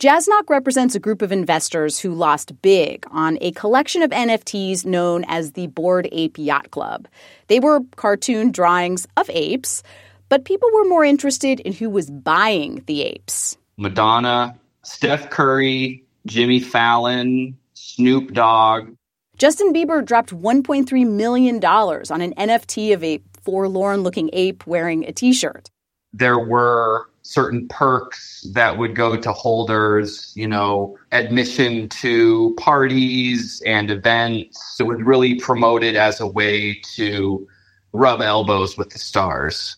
Jasnoch 0.00 0.50
represents 0.50 0.96
a 0.96 0.98
group 0.98 1.22
of 1.22 1.30
investors 1.30 2.00
who 2.00 2.12
lost 2.14 2.60
big 2.62 3.06
on 3.12 3.38
a 3.40 3.52
collection 3.52 4.02
of 4.02 4.10
NFTs 4.10 4.84
known 4.84 5.24
as 5.28 5.52
the 5.52 5.68
Bored 5.68 6.08
Ape 6.10 6.36
Yacht 6.36 6.72
Club. 6.72 7.06
They 7.46 7.60
were 7.60 7.78
cartoon 7.94 8.50
drawings 8.50 9.06
of 9.16 9.30
apes, 9.30 9.84
but 10.28 10.44
people 10.44 10.68
were 10.74 10.88
more 10.88 11.04
interested 11.04 11.60
in 11.60 11.72
who 11.72 11.90
was 11.90 12.10
buying 12.10 12.82
the 12.88 13.02
apes. 13.02 13.56
Madonna, 13.76 14.58
Steph 14.82 15.30
Curry, 15.30 16.04
Jimmy 16.26 16.58
Fallon, 16.58 17.56
Snoop 17.74 18.32
Dogg. 18.32 18.96
Justin 19.38 19.72
Bieber 19.72 20.04
dropped 20.04 20.30
$1.3 20.30 21.08
million 21.08 21.64
on 21.64 22.20
an 22.20 22.34
NFT 22.34 22.94
of 22.94 23.04
a 23.04 23.22
forlorn 23.46 24.02
looking 24.02 24.28
ape 24.34 24.66
wearing 24.66 25.06
a 25.06 25.12
t 25.12 25.32
shirt. 25.32 25.70
There 26.12 26.38
were 26.38 27.08
certain 27.22 27.66
perks 27.68 28.46
that 28.52 28.78
would 28.78 28.94
go 28.94 29.16
to 29.16 29.32
holders, 29.32 30.32
you 30.36 30.46
know, 30.46 30.98
admission 31.12 31.88
to 31.88 32.54
parties 32.58 33.62
and 33.66 33.90
events. 33.90 34.62
So 34.74 34.84
it 34.90 34.96
was 34.98 35.06
really 35.06 35.36
promoted 35.36 35.96
as 35.96 36.20
a 36.20 36.26
way 36.26 36.80
to 36.94 37.46
rub 37.92 38.20
elbows 38.20 38.76
with 38.76 38.90
the 38.90 38.98
stars. 38.98 39.76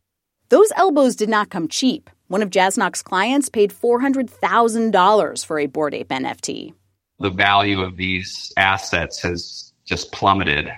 Those 0.48 0.72
elbows 0.76 1.14
did 1.14 1.28
not 1.28 1.50
come 1.50 1.68
cheap. 1.68 2.10
One 2.28 2.42
of 2.42 2.50
Jasnoch's 2.50 3.02
clients 3.02 3.48
paid 3.48 3.72
$400,000 3.72 5.46
for 5.46 5.58
a 5.58 5.66
Bored 5.66 5.94
Ape 5.94 6.08
NFT. 6.08 6.74
The 7.18 7.30
value 7.30 7.80
of 7.80 7.96
these 7.96 8.52
assets 8.56 9.20
has 9.22 9.72
just 9.84 10.12
plummeted. 10.12 10.70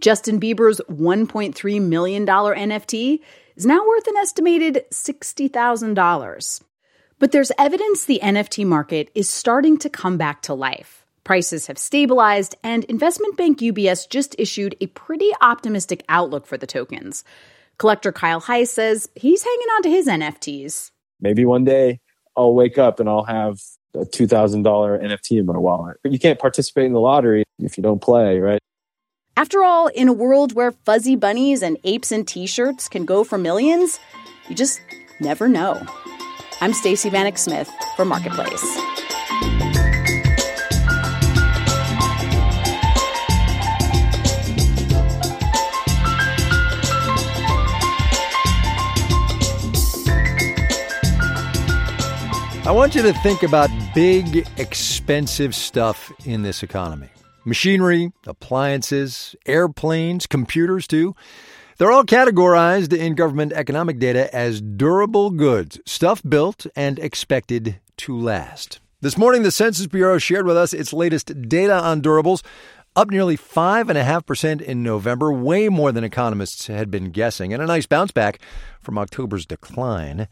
Justin 0.00 0.40
Bieber's 0.40 0.80
$1.3 0.90 1.82
million 1.82 2.26
NFT 2.26 3.20
is 3.56 3.66
now 3.66 3.86
worth 3.86 4.06
an 4.06 4.16
estimated 4.16 4.84
$60,000. 4.90 6.62
But 7.18 7.32
there's 7.32 7.52
evidence 7.58 8.04
the 8.04 8.20
NFT 8.22 8.66
market 8.66 9.10
is 9.14 9.28
starting 9.28 9.76
to 9.78 9.90
come 9.90 10.16
back 10.16 10.40
to 10.42 10.54
life. 10.54 11.04
Prices 11.22 11.66
have 11.66 11.78
stabilized, 11.78 12.56
and 12.64 12.84
investment 12.84 13.36
bank 13.36 13.58
UBS 13.58 14.08
just 14.08 14.34
issued 14.38 14.74
a 14.80 14.86
pretty 14.86 15.30
optimistic 15.42 16.02
outlook 16.08 16.46
for 16.46 16.56
the 16.56 16.66
tokens. 16.66 17.22
Collector 17.76 18.10
Kyle 18.10 18.40
Heiss 18.40 18.68
says 18.68 19.10
he's 19.14 19.42
hanging 19.42 19.68
on 19.74 19.82
to 19.82 19.90
his 19.90 20.06
NFTs. 20.08 20.90
Maybe 21.20 21.44
one 21.44 21.64
day 21.64 22.00
I'll 22.36 22.54
wake 22.54 22.78
up 22.78 23.00
and 23.00 23.08
I'll 23.08 23.24
have 23.24 23.60
a 23.94 24.06
$2,000 24.06 24.62
NFT 24.64 25.38
in 25.38 25.46
my 25.46 25.58
wallet. 25.58 25.98
But 26.02 26.12
you 26.12 26.18
can't 26.18 26.38
participate 26.38 26.86
in 26.86 26.94
the 26.94 27.00
lottery 27.00 27.44
if 27.58 27.76
you 27.76 27.82
don't 27.82 28.00
play, 28.00 28.38
right? 28.38 28.60
After 29.40 29.64
all, 29.64 29.86
in 29.86 30.06
a 30.06 30.12
world 30.12 30.52
where 30.52 30.70
fuzzy 30.70 31.16
bunnies 31.16 31.62
and 31.62 31.78
apes 31.84 32.12
in 32.12 32.26
t-shirts 32.26 32.90
can 32.90 33.06
go 33.06 33.24
for 33.24 33.38
millions, 33.38 33.98
you 34.50 34.54
just 34.54 34.82
never 35.18 35.48
know. 35.48 35.80
I'm 36.60 36.74
Stacey 36.74 37.08
Vanek 37.08 37.38
Smith 37.38 37.70
for 37.96 38.04
Marketplace. 38.04 38.62
I 52.66 52.72
want 52.72 52.94
you 52.94 53.00
to 53.00 53.14
think 53.22 53.42
about 53.42 53.70
big, 53.94 54.46
expensive 54.58 55.54
stuff 55.54 56.12
in 56.26 56.42
this 56.42 56.62
economy 56.62 57.08
machinery, 57.44 58.12
appliances, 58.26 59.34
airplanes, 59.46 60.26
computers, 60.26 60.86
too. 60.86 61.14
They're 61.78 61.92
all 61.92 62.04
categorized 62.04 62.96
in 62.96 63.14
government 63.14 63.52
economic 63.52 63.98
data 63.98 64.34
as 64.34 64.60
durable 64.60 65.30
goods, 65.30 65.80
stuff 65.86 66.22
built 66.28 66.66
and 66.76 66.98
expected 66.98 67.80
to 67.98 68.18
last. 68.18 68.80
This 69.00 69.16
morning, 69.16 69.44
the 69.44 69.50
Census 69.50 69.86
Bureau 69.86 70.18
shared 70.18 70.46
with 70.46 70.58
us 70.58 70.74
its 70.74 70.92
latest 70.92 71.48
data 71.48 71.72
on 71.72 72.02
durables, 72.02 72.42
up 72.94 73.08
nearly 73.08 73.36
5.5% 73.36 74.60
in 74.60 74.82
November, 74.82 75.32
way 75.32 75.70
more 75.70 75.90
than 75.90 76.04
economists 76.04 76.66
had 76.66 76.90
been 76.90 77.10
guessing, 77.10 77.54
and 77.54 77.62
a 77.62 77.66
nice 77.66 77.86
bounce 77.86 78.10
back 78.10 78.40
from 78.80 78.98
October's 78.98 79.46
decline. 79.46 80.28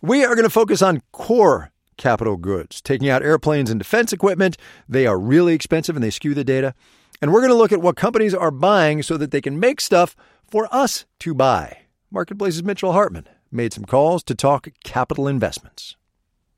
We 0.00 0.24
are 0.24 0.34
going 0.34 0.44
to 0.44 0.50
focus 0.50 0.80
on 0.80 1.02
core 1.12 1.70
capital 1.98 2.36
goods, 2.36 2.80
taking 2.80 3.10
out 3.10 3.22
airplanes 3.22 3.70
and 3.70 3.78
defense 3.78 4.12
equipment. 4.12 4.56
They 4.88 5.06
are 5.06 5.18
really 5.18 5.52
expensive 5.52 5.96
and 5.96 6.02
they 6.02 6.10
skew 6.10 6.32
the 6.32 6.44
data. 6.44 6.74
And 7.20 7.32
we're 7.32 7.40
going 7.40 7.50
to 7.50 7.56
look 7.56 7.72
at 7.72 7.82
what 7.82 7.96
companies 7.96 8.32
are 8.32 8.50
buying 8.50 9.02
so 9.02 9.16
that 9.16 9.30
they 9.30 9.40
can 9.40 9.60
make 9.60 9.80
stuff 9.80 10.16
for 10.48 10.68
us 10.74 11.04
to 11.18 11.34
buy. 11.34 11.80
Marketplace's 12.10 12.62
Mitchell 12.62 12.92
Hartman 12.92 13.28
made 13.50 13.72
some 13.72 13.84
calls 13.84 14.22
to 14.24 14.34
talk 14.34 14.68
capital 14.84 15.28
investments. 15.28 15.96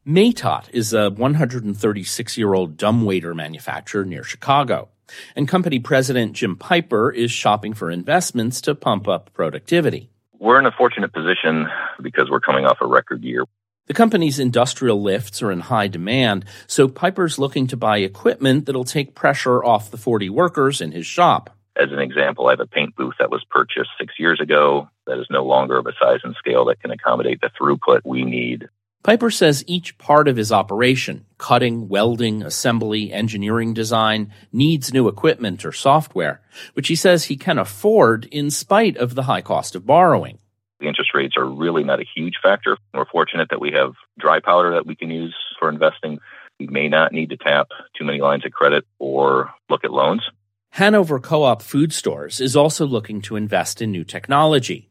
Matot 0.06 0.68
is 0.72 0.92
a 0.92 1.10
136 1.10 2.38
year 2.38 2.54
old 2.54 2.76
dumbwaiter 2.76 3.34
manufacturer 3.34 4.04
near 4.04 4.22
Chicago. 4.22 4.88
And 5.34 5.48
company 5.48 5.78
president 5.80 6.34
Jim 6.34 6.56
Piper 6.56 7.10
is 7.10 7.30
shopping 7.30 7.74
for 7.74 7.90
investments 7.90 8.60
to 8.62 8.74
pump 8.74 9.08
up 9.08 9.32
productivity. 9.34 10.10
We're 10.38 10.58
in 10.58 10.66
a 10.66 10.72
fortunate 10.72 11.12
position 11.12 11.66
because 12.00 12.30
we're 12.30 12.40
coming 12.40 12.64
off 12.64 12.78
a 12.80 12.86
record 12.86 13.22
year. 13.24 13.44
The 13.90 13.94
company's 13.94 14.38
industrial 14.38 15.02
lifts 15.02 15.42
are 15.42 15.50
in 15.50 15.58
high 15.58 15.88
demand, 15.88 16.44
so 16.68 16.86
Piper's 16.86 17.40
looking 17.40 17.66
to 17.66 17.76
buy 17.76 17.98
equipment 17.98 18.66
that'll 18.66 18.84
take 18.84 19.16
pressure 19.16 19.64
off 19.64 19.90
the 19.90 19.96
40 19.96 20.30
workers 20.30 20.80
in 20.80 20.92
his 20.92 21.06
shop. 21.06 21.58
As 21.74 21.90
an 21.90 21.98
example, 21.98 22.46
I 22.46 22.52
have 22.52 22.60
a 22.60 22.66
paint 22.66 22.94
booth 22.94 23.16
that 23.18 23.32
was 23.32 23.44
purchased 23.50 23.90
six 23.98 24.14
years 24.16 24.38
ago 24.40 24.88
that 25.08 25.18
is 25.18 25.26
no 25.28 25.44
longer 25.44 25.76
of 25.76 25.88
a 25.88 25.92
size 26.00 26.20
and 26.22 26.36
scale 26.36 26.66
that 26.66 26.80
can 26.80 26.92
accommodate 26.92 27.40
the 27.40 27.50
throughput 27.60 28.02
we 28.04 28.22
need. 28.22 28.68
Piper 29.02 29.28
says 29.28 29.64
each 29.66 29.98
part 29.98 30.28
of 30.28 30.36
his 30.36 30.52
operation, 30.52 31.26
cutting, 31.36 31.88
welding, 31.88 32.44
assembly, 32.44 33.12
engineering 33.12 33.74
design, 33.74 34.32
needs 34.52 34.94
new 34.94 35.08
equipment 35.08 35.64
or 35.64 35.72
software, 35.72 36.42
which 36.74 36.86
he 36.86 36.94
says 36.94 37.24
he 37.24 37.36
can 37.36 37.58
afford 37.58 38.26
in 38.26 38.52
spite 38.52 38.96
of 38.96 39.16
the 39.16 39.24
high 39.24 39.42
cost 39.42 39.74
of 39.74 39.84
borrowing. 39.84 40.38
The 40.80 40.88
interest 40.88 41.10
rates 41.14 41.36
are 41.36 41.44
really 41.44 41.84
not 41.84 42.00
a 42.00 42.04
huge 42.14 42.34
factor. 42.42 42.78
We're 42.94 43.04
fortunate 43.04 43.48
that 43.50 43.60
we 43.60 43.72
have 43.72 43.92
dry 44.18 44.40
powder 44.40 44.72
that 44.72 44.86
we 44.86 44.96
can 44.96 45.10
use 45.10 45.36
for 45.58 45.68
investing. 45.68 46.18
We 46.58 46.66
may 46.66 46.88
not 46.88 47.12
need 47.12 47.30
to 47.30 47.36
tap 47.36 47.68
too 47.96 48.04
many 48.04 48.20
lines 48.20 48.46
of 48.46 48.52
credit 48.52 48.86
or 48.98 49.50
look 49.68 49.84
at 49.84 49.92
loans. 49.92 50.22
Hanover 50.70 51.20
Co 51.20 51.42
op 51.42 51.62
Food 51.62 51.92
Stores 51.92 52.40
is 52.40 52.56
also 52.56 52.86
looking 52.86 53.20
to 53.22 53.36
invest 53.36 53.82
in 53.82 53.90
new 53.90 54.04
technology. 54.04 54.88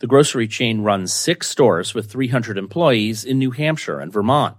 The 0.00 0.06
grocery 0.06 0.46
chain 0.46 0.82
runs 0.82 1.12
six 1.12 1.48
stores 1.48 1.94
with 1.94 2.10
300 2.10 2.58
employees 2.58 3.24
in 3.24 3.38
New 3.38 3.50
Hampshire 3.50 3.98
and 3.98 4.12
Vermont. 4.12 4.56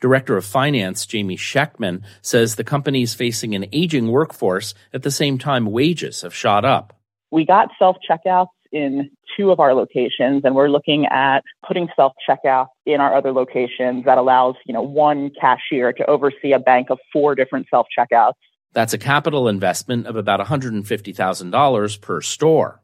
Director 0.00 0.36
of 0.36 0.44
Finance 0.44 1.04
Jamie 1.06 1.36
Schechtman 1.36 2.02
says 2.22 2.54
the 2.54 2.64
company 2.64 3.02
is 3.02 3.14
facing 3.14 3.54
an 3.54 3.66
aging 3.72 4.08
workforce 4.08 4.74
at 4.92 5.02
the 5.02 5.10
same 5.10 5.36
time 5.38 5.66
wages 5.66 6.22
have 6.22 6.34
shot 6.34 6.64
up. 6.64 6.96
We 7.30 7.44
got 7.44 7.70
self 7.78 7.96
checkouts 8.08 8.48
in 8.74 9.10
two 9.36 9.50
of 9.50 9.60
our 9.60 9.72
locations 9.72 10.44
and 10.44 10.54
we're 10.54 10.68
looking 10.68 11.06
at 11.06 11.42
putting 11.66 11.88
self 11.96 12.12
checkout 12.28 12.66
in 12.84 13.00
our 13.00 13.16
other 13.16 13.32
locations 13.32 14.04
that 14.04 14.18
allows, 14.18 14.56
you 14.66 14.74
know, 14.74 14.82
one 14.82 15.30
cashier 15.40 15.92
to 15.92 16.04
oversee 16.06 16.52
a 16.52 16.58
bank 16.58 16.90
of 16.90 16.98
four 17.12 17.34
different 17.34 17.66
self 17.70 17.86
checkouts. 17.96 18.34
That's 18.72 18.92
a 18.92 18.98
capital 18.98 19.48
investment 19.48 20.06
of 20.08 20.16
about 20.16 20.40
$150,000 20.40 22.00
per 22.00 22.20
store. 22.20 22.82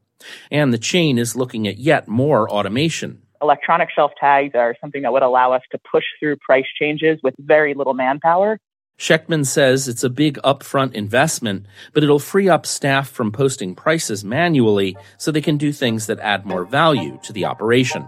And 0.50 0.72
the 0.72 0.78
chain 0.78 1.18
is 1.18 1.34
looking 1.34 1.66
at 1.66 1.78
yet 1.78 2.06
more 2.06 2.48
automation. 2.48 3.22
Electronic 3.42 3.88
shelf 3.90 4.12
tags 4.20 4.54
are 4.54 4.76
something 4.80 5.02
that 5.02 5.12
would 5.12 5.22
allow 5.22 5.52
us 5.52 5.62
to 5.72 5.78
push 5.90 6.04
through 6.20 6.36
price 6.36 6.66
changes 6.78 7.18
with 7.22 7.34
very 7.38 7.74
little 7.74 7.94
manpower. 7.94 8.60
Schechtman 9.00 9.46
says 9.46 9.88
it's 9.88 10.04
a 10.04 10.10
big 10.10 10.36
upfront 10.44 10.92
investment, 10.92 11.64
but 11.94 12.02
it'll 12.04 12.18
free 12.18 12.50
up 12.50 12.66
staff 12.66 13.08
from 13.08 13.32
posting 13.32 13.74
prices 13.74 14.22
manually 14.26 14.94
so 15.16 15.32
they 15.32 15.40
can 15.40 15.56
do 15.56 15.72
things 15.72 16.04
that 16.04 16.18
add 16.18 16.44
more 16.44 16.66
value 16.66 17.18
to 17.22 17.32
the 17.32 17.46
operation. 17.46 18.06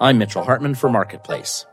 I'm 0.00 0.16
Mitchell 0.16 0.42
Hartman 0.42 0.76
for 0.76 0.88
Marketplace. 0.88 1.66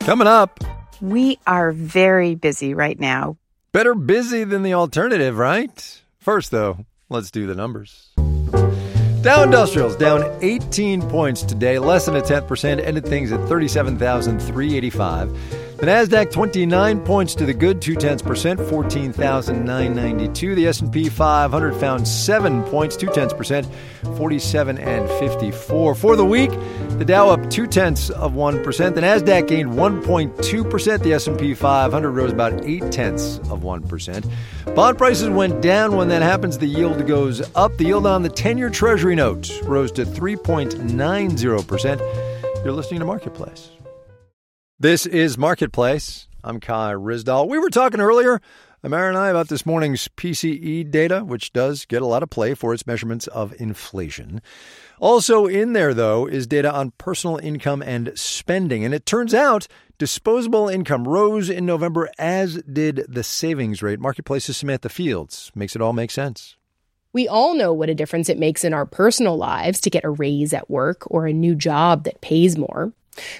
Coming 0.00 0.26
up. 0.26 0.67
We 1.00 1.38
are 1.46 1.72
very 1.72 2.34
busy 2.34 2.74
right 2.74 2.98
now. 2.98 3.36
Better 3.72 3.94
busy 3.94 4.44
than 4.44 4.62
the 4.62 4.74
alternative, 4.74 5.38
right? 5.38 6.00
First, 6.18 6.50
though, 6.50 6.84
let's 7.08 7.30
do 7.30 7.46
the 7.46 7.54
numbers. 7.54 8.10
Dow 9.22 9.42
Industrials 9.42 9.96
down 9.96 10.24
18 10.42 11.02
points 11.02 11.42
today, 11.42 11.78
less 11.78 12.06
than 12.06 12.16
a 12.16 12.22
tenth 12.22 12.46
percent, 12.46 12.80
ended 12.80 13.04
things 13.04 13.32
at 13.32 13.46
37,385. 13.48 15.30
The 15.78 15.86
Nasdaq 15.86 16.32
29 16.32 17.04
points 17.04 17.36
to 17.36 17.46
the 17.46 17.54
good, 17.54 17.80
two 17.80 17.94
tenths 17.94 18.20
percent, 18.20 18.58
14,992. 18.58 20.56
The 20.56 20.66
S&P 20.66 21.08
500 21.08 21.76
found 21.76 22.08
seven 22.08 22.64
points, 22.64 22.96
two 22.96 23.06
tenths 23.06 23.32
percent, 23.32 23.64
47 24.16 24.76
and 24.76 25.08
54. 25.20 25.94
For 25.94 26.16
the 26.16 26.24
week, 26.24 26.50
the 26.98 27.04
Dow 27.04 27.30
up 27.30 27.48
two 27.48 27.68
tenths 27.68 28.10
of 28.10 28.34
one 28.34 28.60
percent. 28.64 28.96
The 28.96 29.02
Nasdaq 29.02 29.46
gained 29.46 29.70
1.2 29.70 30.68
percent. 30.68 31.04
The 31.04 31.12
S&P 31.12 31.54
500 31.54 32.10
rose 32.10 32.32
about 32.32 32.64
eight 32.64 32.90
tenths 32.90 33.38
of 33.48 33.62
one 33.62 33.86
percent. 33.86 34.26
Bond 34.74 34.98
prices 34.98 35.28
went 35.28 35.62
down. 35.62 35.96
When 35.96 36.08
that 36.08 36.22
happens, 36.22 36.58
the 36.58 36.66
yield 36.66 37.06
goes 37.06 37.40
up. 37.54 37.76
The 37.76 37.84
yield 37.84 38.04
on 38.04 38.24
the 38.24 38.30
10-year 38.30 38.70
Treasury 38.70 39.14
note 39.14 39.48
rose 39.62 39.92
to 39.92 40.04
3.90 40.04 41.68
percent. 41.68 42.00
You're 42.64 42.72
listening 42.72 42.98
to 42.98 43.06
Marketplace. 43.06 43.70
This 44.80 45.06
is 45.06 45.36
Marketplace. 45.36 46.28
I'm 46.44 46.60
Kai 46.60 46.92
Ryssdal. 46.92 47.48
We 47.48 47.58
were 47.58 47.68
talking 47.68 47.98
earlier, 47.98 48.40
Amara 48.84 49.08
and 49.08 49.18
I, 49.18 49.30
about 49.30 49.48
this 49.48 49.66
morning's 49.66 50.06
PCE 50.06 50.88
data, 50.88 51.24
which 51.24 51.52
does 51.52 51.84
get 51.84 52.00
a 52.00 52.06
lot 52.06 52.22
of 52.22 52.30
play 52.30 52.54
for 52.54 52.72
its 52.72 52.86
measurements 52.86 53.26
of 53.26 53.52
inflation. 53.60 54.40
Also 55.00 55.46
in 55.46 55.72
there, 55.72 55.94
though, 55.94 56.26
is 56.26 56.46
data 56.46 56.72
on 56.72 56.92
personal 56.92 57.38
income 57.38 57.82
and 57.82 58.12
spending. 58.14 58.84
And 58.84 58.94
it 58.94 59.04
turns 59.04 59.34
out 59.34 59.66
disposable 59.98 60.68
income 60.68 61.08
rose 61.08 61.50
in 61.50 61.66
November, 61.66 62.08
as 62.16 62.62
did 62.62 63.04
the 63.08 63.24
savings 63.24 63.82
rate. 63.82 63.98
Marketplace's 63.98 64.58
Samantha 64.58 64.90
Fields 64.90 65.50
makes 65.56 65.74
it 65.74 65.82
all 65.82 65.92
make 65.92 66.12
sense. 66.12 66.54
We 67.12 67.26
all 67.26 67.56
know 67.56 67.72
what 67.72 67.90
a 67.90 67.96
difference 67.96 68.28
it 68.28 68.38
makes 68.38 68.62
in 68.62 68.72
our 68.72 68.86
personal 68.86 69.36
lives 69.36 69.80
to 69.80 69.90
get 69.90 70.04
a 70.04 70.10
raise 70.10 70.54
at 70.54 70.70
work 70.70 71.02
or 71.10 71.26
a 71.26 71.32
new 71.32 71.56
job 71.56 72.04
that 72.04 72.20
pays 72.20 72.56
more. 72.56 72.92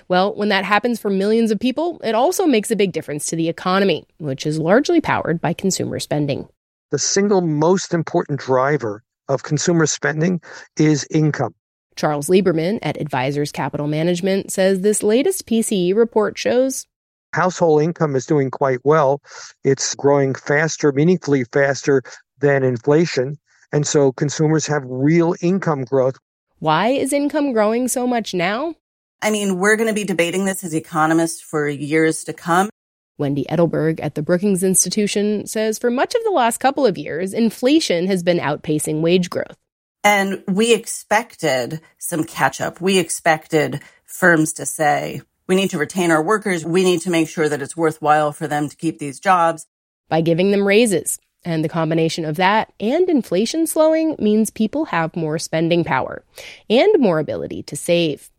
Well, 0.08 0.34
when 0.34 0.48
that 0.48 0.64
happens 0.64 1.00
for 1.00 1.10
millions 1.10 1.50
of 1.50 1.60
people, 1.60 2.00
it 2.04 2.14
also 2.14 2.46
makes 2.46 2.70
a 2.70 2.76
big 2.76 2.92
difference 2.92 3.26
to 3.26 3.36
the 3.36 3.48
economy, 3.48 4.06
which 4.18 4.46
is 4.46 4.58
largely 4.58 5.00
powered 5.00 5.40
by 5.40 5.52
consumer 5.52 5.98
spending. 5.98 6.48
The 6.90 6.98
single 6.98 7.40
most 7.40 7.92
important 7.92 8.40
driver 8.40 9.02
of 9.28 9.42
consumer 9.42 9.86
spending 9.86 10.40
is 10.76 11.06
income. 11.10 11.54
Charles 11.96 12.28
Lieberman 12.28 12.78
at 12.82 13.00
Advisors 13.00 13.52
Capital 13.52 13.88
Management 13.88 14.52
says 14.52 14.80
this 14.80 15.02
latest 15.02 15.46
PCE 15.46 15.94
report 15.94 16.38
shows 16.38 16.86
household 17.34 17.82
income 17.82 18.16
is 18.16 18.26
doing 18.26 18.50
quite 18.50 18.80
well. 18.84 19.20
It's 19.64 19.94
growing 19.94 20.34
faster, 20.34 20.92
meaningfully 20.92 21.44
faster 21.44 22.02
than 22.38 22.62
inflation. 22.62 23.38
And 23.72 23.86
so 23.86 24.12
consumers 24.12 24.66
have 24.66 24.82
real 24.86 25.34
income 25.42 25.84
growth. 25.84 26.16
Why 26.58 26.88
is 26.88 27.12
income 27.12 27.52
growing 27.52 27.86
so 27.88 28.06
much 28.06 28.34
now? 28.34 28.74
I 29.20 29.30
mean, 29.30 29.58
we're 29.58 29.76
going 29.76 29.88
to 29.88 29.94
be 29.94 30.04
debating 30.04 30.44
this 30.44 30.62
as 30.62 30.74
economists 30.74 31.40
for 31.40 31.68
years 31.68 32.24
to 32.24 32.32
come. 32.32 32.70
Wendy 33.18 33.44
Edelberg 33.50 33.98
at 34.00 34.14
the 34.14 34.22
Brookings 34.22 34.62
Institution 34.62 35.46
says 35.46 35.78
for 35.78 35.90
much 35.90 36.14
of 36.14 36.22
the 36.22 36.30
last 36.30 36.58
couple 36.58 36.86
of 36.86 36.96
years, 36.96 37.32
inflation 37.34 38.06
has 38.06 38.22
been 38.22 38.38
outpacing 38.38 39.00
wage 39.00 39.28
growth. 39.28 39.56
And 40.04 40.44
we 40.46 40.72
expected 40.72 41.80
some 41.98 42.22
catch 42.22 42.60
up. 42.60 42.80
We 42.80 42.98
expected 42.98 43.80
firms 44.04 44.52
to 44.54 44.66
say, 44.66 45.22
we 45.48 45.56
need 45.56 45.70
to 45.70 45.78
retain 45.78 46.12
our 46.12 46.22
workers. 46.22 46.64
We 46.64 46.84
need 46.84 47.00
to 47.00 47.10
make 47.10 47.28
sure 47.28 47.48
that 47.48 47.60
it's 47.60 47.76
worthwhile 47.76 48.30
for 48.32 48.46
them 48.46 48.68
to 48.68 48.76
keep 48.76 48.98
these 48.98 49.18
jobs. 49.18 49.66
By 50.08 50.20
giving 50.20 50.52
them 50.52 50.66
raises. 50.66 51.18
And 51.44 51.64
the 51.64 51.68
combination 51.68 52.24
of 52.24 52.36
that 52.36 52.72
and 52.78 53.08
inflation 53.08 53.66
slowing 53.66 54.14
means 54.18 54.50
people 54.50 54.86
have 54.86 55.16
more 55.16 55.38
spending 55.38 55.82
power 55.82 56.24
and 56.70 57.00
more 57.00 57.18
ability 57.18 57.64
to 57.64 57.76
save. 57.76 58.30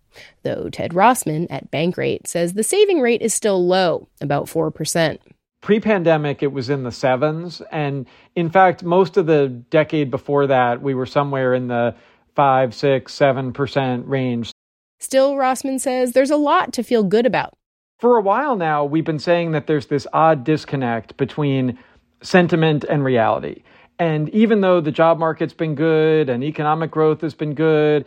Though 0.43 0.69
Ted 0.69 0.91
Rossman 0.91 1.47
at 1.49 1.71
Bankrate 1.71 2.27
says 2.27 2.53
the 2.53 2.63
saving 2.63 3.01
rate 3.01 3.21
is 3.21 3.34
still 3.34 3.65
low, 3.65 4.08
about 4.21 4.45
4%. 4.45 5.17
Pre 5.62 5.79
pandemic, 5.79 6.41
it 6.41 6.53
was 6.53 6.69
in 6.69 6.84
the 6.84 6.91
sevens. 6.91 7.62
And 7.71 8.05
in 8.36 8.49
fact, 8.49 8.84
most 8.84 9.17
of 9.17 9.25
the 9.25 9.49
decade 9.49 10.10
before 10.10 10.47
that, 10.47 10.82
we 10.82 10.93
were 10.93 11.05
somewhere 11.05 11.53
in 11.53 11.67
the 11.67 11.95
five, 12.36 12.73
six, 12.73 13.13
seven 13.13 13.51
percent 13.51 14.08
range. 14.08 14.51
Still, 14.99 15.36
Rossman 15.36 15.79
says 15.79 16.13
there's 16.13 16.32
a 16.32 16.38
lot 16.38 16.71
to 16.73 16.84
feel 16.84 17.03
good 17.03 17.25
about. 17.25 17.53
For 17.99 18.17
a 18.17 18.21
while 18.21 18.55
now, 18.55 18.86
we've 18.86 19.03
been 19.03 19.19
saying 19.19 19.51
that 19.51 19.67
there's 19.67 19.88
this 19.88 20.08
odd 20.13 20.45
disconnect 20.45 21.17
between 21.17 21.77
sentiment 22.21 22.86
and 22.86 23.03
reality. 23.03 23.63
And 23.99 24.29
even 24.29 24.62
though 24.62 24.79
the 24.79 24.91
job 24.91 25.19
market's 25.19 25.53
been 25.53 25.75
good 25.75 26.29
and 26.29 26.43
economic 26.43 26.91
growth 26.91 27.19
has 27.21 27.34
been 27.34 27.53
good, 27.53 28.05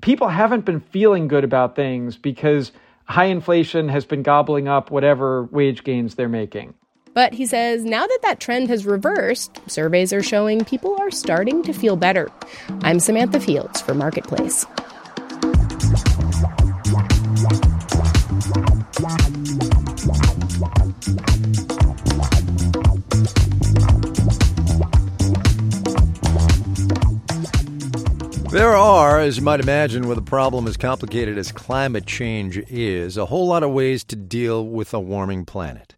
people 0.00 0.28
haven't 0.28 0.64
been 0.64 0.80
feeling 0.80 1.28
good 1.28 1.44
about 1.44 1.76
things 1.76 2.16
because 2.16 2.72
high 3.04 3.26
inflation 3.26 3.88
has 3.88 4.04
been 4.04 4.22
gobbling 4.22 4.68
up 4.68 4.90
whatever 4.90 5.44
wage 5.44 5.84
gains 5.84 6.14
they're 6.14 6.28
making. 6.28 6.74
But 7.14 7.32
he 7.32 7.46
says 7.46 7.84
now 7.84 8.06
that 8.06 8.18
that 8.22 8.40
trend 8.40 8.68
has 8.68 8.84
reversed, 8.84 9.60
surveys 9.68 10.12
are 10.12 10.22
showing 10.22 10.64
people 10.64 10.96
are 11.00 11.12
starting 11.12 11.62
to 11.62 11.72
feel 11.72 11.96
better. 11.96 12.30
I'm 12.82 12.98
Samantha 12.98 13.38
Fields 13.38 13.80
for 13.80 13.94
Marketplace. 13.94 14.66
There 28.54 28.76
are, 28.76 29.18
as 29.18 29.38
you 29.38 29.42
might 29.42 29.58
imagine, 29.58 30.06
with 30.06 30.16
a 30.16 30.22
problem 30.22 30.68
as 30.68 30.76
complicated 30.76 31.36
as 31.38 31.50
climate 31.50 32.06
change 32.06 32.56
is, 32.56 33.16
a 33.16 33.26
whole 33.26 33.48
lot 33.48 33.64
of 33.64 33.72
ways 33.72 34.04
to 34.04 34.14
deal 34.14 34.64
with 34.64 34.94
a 34.94 35.00
warming 35.00 35.44
planet. 35.44 35.96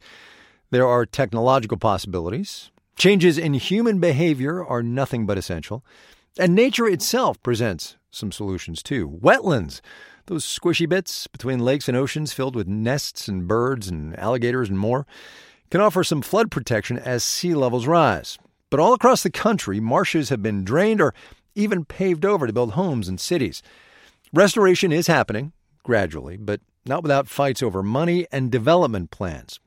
There 0.70 0.86
are 0.86 1.04
technological 1.04 1.76
possibilities. 1.76 2.70
Changes 2.96 3.36
in 3.36 3.52
human 3.52 4.00
behavior 4.00 4.64
are 4.64 4.82
nothing 4.82 5.26
but 5.26 5.36
essential. 5.36 5.84
And 6.38 6.54
nature 6.54 6.86
itself 6.86 7.42
presents 7.42 7.98
some 8.10 8.32
solutions 8.32 8.82
too. 8.82 9.06
Wetlands, 9.06 9.82
those 10.24 10.46
squishy 10.46 10.88
bits 10.88 11.26
between 11.26 11.58
lakes 11.58 11.88
and 11.88 11.96
oceans 11.96 12.32
filled 12.32 12.56
with 12.56 12.66
nests 12.66 13.28
and 13.28 13.46
birds 13.46 13.86
and 13.86 14.18
alligators 14.18 14.70
and 14.70 14.78
more, 14.78 15.06
can 15.70 15.82
offer 15.82 16.02
some 16.02 16.22
flood 16.22 16.50
protection 16.50 16.96
as 16.96 17.22
sea 17.22 17.54
levels 17.54 17.86
rise. 17.86 18.38
But 18.70 18.80
all 18.80 18.94
across 18.94 19.22
the 19.22 19.30
country, 19.30 19.78
marshes 19.78 20.30
have 20.30 20.42
been 20.42 20.64
drained 20.64 21.02
or 21.02 21.12
even 21.56 21.84
paved 21.84 22.24
over 22.24 22.46
to 22.46 22.52
build 22.52 22.72
homes 22.72 23.08
and 23.08 23.18
cities. 23.18 23.62
Restoration 24.32 24.92
is 24.92 25.08
happening, 25.08 25.52
gradually, 25.82 26.36
but 26.36 26.60
not 26.84 27.02
without 27.02 27.28
fights 27.28 27.62
over 27.62 27.82
money 27.82 28.26
and 28.30 28.52
development 28.52 29.10
plans, 29.10 29.58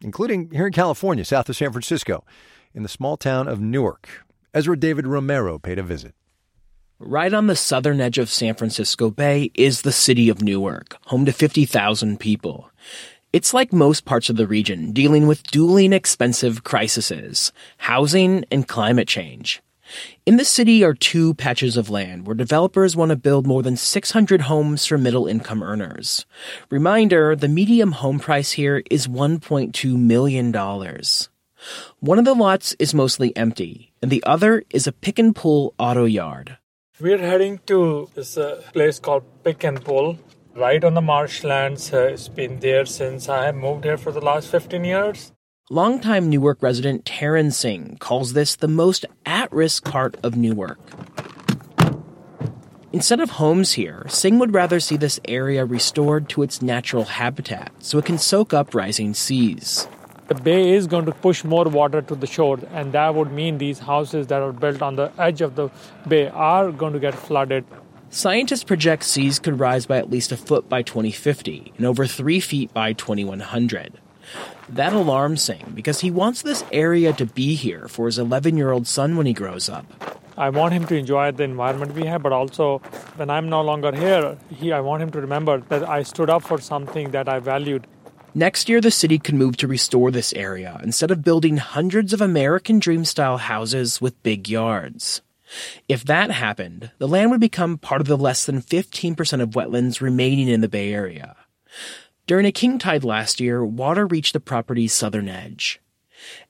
including 0.00 0.50
here 0.50 0.66
in 0.66 0.72
California, 0.72 1.24
south 1.24 1.48
of 1.48 1.56
San 1.56 1.70
Francisco, 1.70 2.24
in 2.74 2.82
the 2.82 2.88
small 2.88 3.16
town 3.16 3.46
of 3.46 3.60
Newark. 3.60 4.24
Ezra 4.52 4.78
David 4.78 5.06
Romero 5.06 5.58
paid 5.58 5.78
a 5.78 5.82
visit. 5.82 6.14
Right 6.98 7.34
on 7.34 7.48
the 7.48 7.56
southern 7.56 8.00
edge 8.00 8.18
of 8.18 8.30
San 8.30 8.54
Francisco 8.54 9.10
Bay 9.10 9.50
is 9.54 9.82
the 9.82 9.92
city 9.92 10.28
of 10.28 10.42
Newark, 10.42 10.96
home 11.06 11.24
to 11.26 11.32
50,000 11.32 12.18
people. 12.18 12.70
It's 13.32 13.52
like 13.52 13.72
most 13.72 14.04
parts 14.04 14.30
of 14.30 14.36
the 14.36 14.46
region, 14.46 14.92
dealing 14.92 15.26
with 15.26 15.42
dueling 15.50 15.92
expensive 15.92 16.62
crises, 16.62 17.52
housing 17.78 18.44
and 18.50 18.66
climate 18.68 19.08
change. 19.08 19.60
In 20.26 20.36
the 20.36 20.44
city 20.44 20.82
are 20.82 20.94
two 20.94 21.34
patches 21.34 21.76
of 21.76 21.90
land 21.90 22.26
where 22.26 22.34
developers 22.34 22.96
want 22.96 23.10
to 23.10 23.16
build 23.16 23.46
more 23.46 23.62
than 23.62 23.76
600 23.76 24.42
homes 24.42 24.86
for 24.86 24.98
middle 24.98 25.26
income 25.26 25.62
earners. 25.62 26.26
Reminder, 26.70 27.36
the 27.36 27.48
medium 27.48 27.92
home 27.92 28.18
price 28.18 28.52
here 28.52 28.82
is 28.90 29.06
$1.2 29.06 29.96
million. 29.96 30.52
One 32.00 32.18
of 32.18 32.24
the 32.24 32.34
lots 32.34 32.74
is 32.78 32.94
mostly 32.94 33.36
empty, 33.36 33.92
and 34.02 34.10
the 34.10 34.22
other 34.24 34.64
is 34.70 34.86
a 34.86 34.92
pick 34.92 35.18
and 35.18 35.34
pull 35.34 35.74
auto 35.78 36.04
yard. 36.04 36.58
We're 37.00 37.18
heading 37.18 37.58
to 37.66 38.08
this 38.14 38.36
uh, 38.36 38.62
place 38.72 38.98
called 38.98 39.24
Pick 39.42 39.64
and 39.64 39.84
Pull, 39.84 40.18
right 40.54 40.82
on 40.84 40.94
the 40.94 41.00
marshlands. 41.00 41.92
Uh, 41.92 42.10
it's 42.12 42.28
been 42.28 42.60
there 42.60 42.86
since 42.86 43.28
I 43.28 43.50
moved 43.52 43.84
here 43.84 43.98
for 43.98 44.12
the 44.12 44.20
last 44.20 44.48
15 44.48 44.84
years. 44.84 45.33
Longtime 45.70 46.28
Newark 46.28 46.62
resident 46.62 47.06
Taryn 47.06 47.50
Singh 47.50 47.96
calls 47.98 48.34
this 48.34 48.54
the 48.54 48.68
most 48.68 49.06
at 49.24 49.50
risk 49.50 49.84
part 49.84 50.14
of 50.22 50.36
Newark. 50.36 50.78
Instead 52.92 53.18
of 53.18 53.30
homes 53.30 53.72
here, 53.72 54.04
Singh 54.10 54.38
would 54.40 54.52
rather 54.52 54.78
see 54.78 54.98
this 54.98 55.18
area 55.24 55.64
restored 55.64 56.28
to 56.28 56.42
its 56.42 56.60
natural 56.60 57.04
habitat 57.04 57.72
so 57.78 57.96
it 57.96 58.04
can 58.04 58.18
soak 58.18 58.52
up 58.52 58.74
rising 58.74 59.14
seas. 59.14 59.88
The 60.28 60.34
bay 60.34 60.72
is 60.72 60.86
going 60.86 61.06
to 61.06 61.12
push 61.12 61.44
more 61.44 61.64
water 61.64 62.02
to 62.02 62.14
the 62.14 62.26
shore, 62.26 62.58
and 62.72 62.92
that 62.92 63.14
would 63.14 63.32
mean 63.32 63.56
these 63.56 63.78
houses 63.78 64.26
that 64.26 64.42
are 64.42 64.52
built 64.52 64.82
on 64.82 64.96
the 64.96 65.12
edge 65.16 65.40
of 65.40 65.54
the 65.54 65.70
bay 66.06 66.28
are 66.28 66.72
going 66.72 66.92
to 66.92 67.00
get 67.00 67.14
flooded. 67.14 67.64
Scientists 68.10 68.64
project 68.64 69.02
seas 69.02 69.38
could 69.38 69.58
rise 69.58 69.86
by 69.86 69.96
at 69.96 70.10
least 70.10 70.30
a 70.30 70.36
foot 70.36 70.68
by 70.68 70.82
2050 70.82 71.72
and 71.78 71.86
over 71.86 72.06
three 72.06 72.38
feet 72.38 72.70
by 72.74 72.92
2100. 72.92 73.98
That 74.68 74.92
alarms 74.92 75.42
Singh 75.42 75.72
because 75.74 76.00
he 76.00 76.10
wants 76.10 76.42
this 76.42 76.64
area 76.72 77.12
to 77.14 77.26
be 77.26 77.54
here 77.54 77.88
for 77.88 78.06
his 78.06 78.18
11 78.18 78.56
year 78.56 78.70
old 78.70 78.86
son 78.86 79.16
when 79.16 79.26
he 79.26 79.32
grows 79.32 79.68
up. 79.68 79.86
I 80.36 80.50
want 80.50 80.74
him 80.74 80.86
to 80.86 80.96
enjoy 80.96 81.30
the 81.30 81.44
environment 81.44 81.94
we 81.94 82.06
have, 82.06 82.22
but 82.22 82.32
also 82.32 82.78
when 83.16 83.30
I'm 83.30 83.48
no 83.48 83.62
longer 83.62 83.94
here, 83.94 84.36
he, 84.50 84.72
I 84.72 84.80
want 84.80 85.02
him 85.02 85.10
to 85.12 85.20
remember 85.20 85.60
that 85.68 85.88
I 85.88 86.02
stood 86.02 86.28
up 86.28 86.42
for 86.42 86.60
something 86.60 87.12
that 87.12 87.28
I 87.28 87.38
valued. 87.38 87.86
Next 88.34 88.68
year, 88.68 88.80
the 88.80 88.90
city 88.90 89.20
could 89.20 89.36
move 89.36 89.56
to 89.58 89.68
restore 89.68 90.10
this 90.10 90.32
area 90.32 90.80
instead 90.82 91.12
of 91.12 91.22
building 91.22 91.58
hundreds 91.58 92.12
of 92.12 92.20
American 92.20 92.80
dream 92.80 93.04
style 93.04 93.38
houses 93.38 94.00
with 94.00 94.20
big 94.24 94.48
yards. 94.48 95.22
If 95.88 96.04
that 96.06 96.32
happened, 96.32 96.90
the 96.98 97.06
land 97.06 97.30
would 97.30 97.40
become 97.40 97.78
part 97.78 98.00
of 98.00 98.08
the 98.08 98.16
less 98.16 98.44
than 98.44 98.60
15% 98.60 99.40
of 99.40 99.50
wetlands 99.50 100.00
remaining 100.00 100.48
in 100.48 100.62
the 100.62 100.68
Bay 100.68 100.92
Area. 100.92 101.36
During 102.26 102.46
a 102.46 102.52
king 102.52 102.78
tide 102.78 103.04
last 103.04 103.38
year, 103.38 103.62
water 103.62 104.06
reached 104.06 104.32
the 104.32 104.40
property's 104.40 104.94
southern 104.94 105.28
edge. 105.28 105.80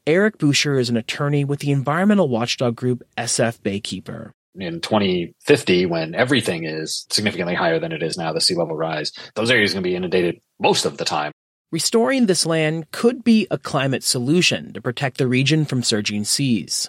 Eric 0.07 0.39
Buescher 0.39 0.79
is 0.79 0.89
an 0.89 0.97
attorney 0.97 1.45
with 1.45 1.61
the 1.61 1.73
environmental 1.73 2.29
watchdog 2.29 2.77
group 2.77 3.03
SF 3.19 3.59
Baykeeper. 3.61 4.31
In 4.55 4.81
2050, 4.81 5.87
when 5.87 6.15
everything 6.15 6.63
is 6.63 7.07
significantly 7.11 7.57
higher 7.57 7.81
than 7.81 7.91
it 7.91 8.05
is 8.05 8.17
now, 8.17 8.33
the 8.33 8.41
sea 8.41 8.55
level 8.55 8.77
rise, 8.77 9.11
those 9.35 9.51
areas 9.51 9.73
are 9.73 9.75
going 9.75 9.83
to 9.83 9.89
be 9.89 9.97
inundated 9.97 10.41
most 10.61 10.85
of 10.85 10.97
the 10.97 11.05
time. 11.05 11.33
Restoring 11.73 12.27
this 12.27 12.47
land 12.47 12.93
could 12.93 13.25
be 13.25 13.49
a 13.51 13.59
climate 13.59 14.05
solution 14.05 14.73
to 14.75 14.81
protect 14.81 15.19
the 15.19 15.27
region 15.27 15.65
from 15.65 15.83
surging 15.83 16.23
seas. 16.23 16.89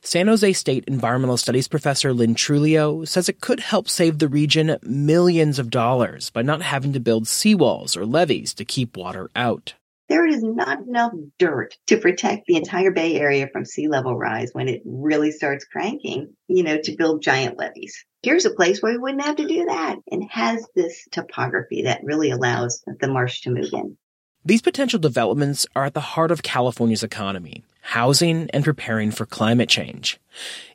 San 0.00 0.26
Jose 0.26 0.52
State 0.52 0.84
environmental 0.86 1.36
studies 1.36 1.68
professor 1.68 2.12
Lynn 2.12 2.34
Trulio 2.34 3.06
says 3.06 3.28
it 3.28 3.40
could 3.40 3.60
help 3.60 3.88
save 3.88 4.18
the 4.18 4.28
region 4.28 4.76
millions 4.82 5.58
of 5.58 5.70
dollars 5.70 6.30
by 6.30 6.42
not 6.42 6.62
having 6.62 6.92
to 6.92 7.00
build 7.00 7.24
seawalls 7.24 7.96
or 7.96 8.06
levees 8.06 8.54
to 8.54 8.64
keep 8.64 8.96
water 8.96 9.30
out. 9.36 9.74
There 10.08 10.26
is 10.26 10.42
not 10.42 10.86
enough 10.86 11.12
dirt 11.38 11.74
to 11.88 11.96
protect 11.96 12.46
the 12.46 12.56
entire 12.56 12.92
Bay 12.92 13.16
Area 13.16 13.48
from 13.52 13.64
sea 13.64 13.88
level 13.88 14.16
rise 14.16 14.50
when 14.52 14.68
it 14.68 14.82
really 14.84 15.32
starts 15.32 15.64
cranking, 15.64 16.34
you 16.46 16.62
know, 16.62 16.78
to 16.80 16.96
build 16.96 17.22
giant 17.22 17.58
levees. 17.58 18.04
Here's 18.22 18.44
a 18.44 18.54
place 18.54 18.80
where 18.80 18.92
we 18.92 18.98
wouldn't 18.98 19.24
have 19.24 19.36
to 19.36 19.48
do 19.48 19.64
that 19.64 19.96
and 20.10 20.28
has 20.30 20.64
this 20.76 21.08
topography 21.10 21.82
that 21.82 22.04
really 22.04 22.30
allows 22.30 22.84
the 23.00 23.08
marsh 23.08 23.40
to 23.42 23.50
move 23.50 23.72
in. 23.72 23.96
These 24.44 24.62
potential 24.62 25.00
developments 25.00 25.66
are 25.74 25.86
at 25.86 25.94
the 25.94 26.00
heart 26.00 26.30
of 26.30 26.44
California's 26.44 27.02
economy, 27.02 27.64
housing, 27.86 28.50
and 28.50 28.64
preparing 28.64 29.12
for 29.12 29.26
climate 29.26 29.68
change. 29.68 30.18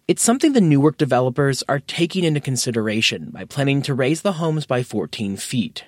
It's 0.08 0.24
something 0.24 0.54
the 0.54 0.62
Newark 0.62 0.98
developers 0.98 1.62
are 1.68 1.80
taking 1.80 2.24
into 2.24 2.40
consideration 2.40 3.32
by 3.32 3.44
planning 3.44 3.82
to 3.84 3.94
raise 3.94 4.22
the 4.22 4.34
homes 4.34 4.66
by 4.66 4.82
14 4.82 5.36
feet. 5.36 5.84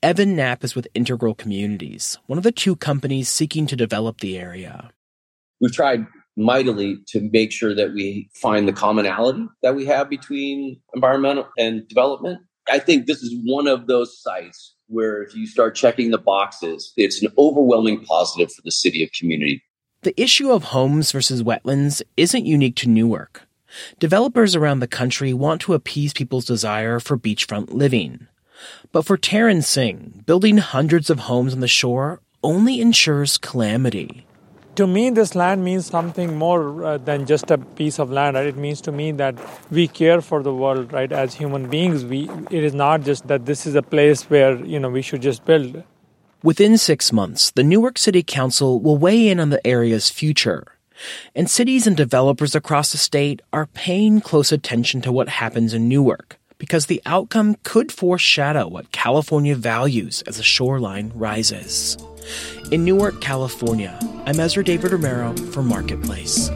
Evan 0.00 0.36
Knapp 0.36 0.62
is 0.62 0.76
with 0.76 0.86
Integral 0.94 1.34
Communities, 1.34 2.18
one 2.26 2.38
of 2.38 2.44
the 2.44 2.52
two 2.52 2.76
companies 2.76 3.28
seeking 3.28 3.66
to 3.66 3.74
develop 3.74 4.20
the 4.20 4.38
area. 4.38 4.92
We've 5.60 5.72
tried 5.72 6.06
mightily 6.36 6.98
to 7.08 7.28
make 7.32 7.50
sure 7.50 7.74
that 7.74 7.92
we 7.92 8.30
find 8.32 8.68
the 8.68 8.72
commonality 8.72 9.44
that 9.62 9.74
we 9.74 9.86
have 9.86 10.08
between 10.08 10.80
environmental 10.94 11.48
and 11.58 11.86
development. 11.88 12.40
I 12.70 12.78
think 12.78 13.06
this 13.06 13.22
is 13.24 13.34
one 13.44 13.66
of 13.66 13.88
those 13.88 14.22
sites 14.22 14.76
where 14.86 15.20
if 15.22 15.34
you 15.34 15.48
start 15.48 15.74
checking 15.74 16.12
the 16.12 16.18
boxes, 16.18 16.92
it's 16.96 17.22
an 17.22 17.32
overwhelming 17.36 18.04
positive 18.04 18.52
for 18.52 18.62
the 18.62 18.70
city 18.70 19.02
of 19.02 19.10
community. 19.18 19.62
The 20.02 20.20
issue 20.20 20.50
of 20.50 20.64
homes 20.64 21.12
versus 21.12 21.42
wetlands 21.42 22.02
isn't 22.16 22.46
unique 22.46 22.76
to 22.76 22.88
Newark. 22.88 23.42
Developers 23.98 24.54
around 24.54 24.80
the 24.80 24.86
country 24.86 25.34
want 25.34 25.60
to 25.62 25.74
appease 25.74 26.12
people's 26.12 26.44
desire 26.44 27.00
for 27.00 27.18
beachfront 27.18 27.72
living. 27.72 28.28
But 28.92 29.04
for 29.04 29.16
Taryn 29.18 29.62
Singh, 29.62 30.22
building 30.24 30.58
hundreds 30.58 31.10
of 31.10 31.20
homes 31.20 31.52
on 31.52 31.60
the 31.60 31.68
shore 31.68 32.20
only 32.42 32.80
ensures 32.80 33.38
calamity 33.38 34.24
to 34.78 34.86
me, 34.86 35.10
this 35.10 35.34
land 35.34 35.64
means 35.64 35.86
something 35.86 36.36
more 36.36 36.84
uh, 36.84 36.98
than 36.98 37.26
just 37.26 37.50
a 37.50 37.58
piece 37.58 37.98
of 37.98 38.12
land. 38.12 38.36
Right? 38.36 38.46
It 38.46 38.56
means 38.56 38.80
to 38.82 38.92
me 38.92 39.10
that 39.10 39.34
we 39.72 39.88
care 39.88 40.20
for 40.20 40.40
the 40.40 40.54
world, 40.54 40.92
right? 40.92 41.10
As 41.10 41.34
human 41.34 41.68
beings, 41.68 42.04
we 42.04 42.30
it 42.48 42.62
is 42.62 42.74
not 42.74 43.02
just 43.02 43.26
that 43.26 43.44
this 43.44 43.66
is 43.66 43.74
a 43.74 43.82
place 43.82 44.22
where 44.30 44.54
you 44.64 44.78
know 44.78 44.88
we 44.88 45.02
should 45.02 45.20
just 45.20 45.44
build. 45.44 45.82
Within 46.42 46.78
six 46.78 47.12
months, 47.12 47.50
the 47.50 47.64
Newark 47.64 47.98
City 47.98 48.22
Council 48.22 48.78
will 48.78 48.96
weigh 48.96 49.28
in 49.28 49.40
on 49.40 49.50
the 49.50 49.66
area's 49.66 50.08
future. 50.08 50.64
And 51.34 51.50
cities 51.50 51.84
and 51.84 51.96
developers 51.96 52.54
across 52.54 52.92
the 52.92 52.98
state 52.98 53.42
are 53.52 53.66
paying 53.66 54.20
close 54.20 54.52
attention 54.52 55.00
to 55.00 55.10
what 55.10 55.28
happens 55.28 55.74
in 55.74 55.88
Newark 55.88 56.38
because 56.56 56.86
the 56.86 57.02
outcome 57.04 57.56
could 57.64 57.90
foreshadow 57.90 58.68
what 58.68 58.92
California 58.92 59.56
values 59.56 60.22
as 60.28 60.36
the 60.36 60.44
shoreline 60.44 61.10
rises. 61.12 61.98
In 62.70 62.84
Newark, 62.84 63.20
California, 63.20 63.98
I'm 64.24 64.38
Ezra 64.38 64.62
David 64.62 64.92
Romero 64.92 65.34
for 65.50 65.64
Marketplace. 65.64 66.50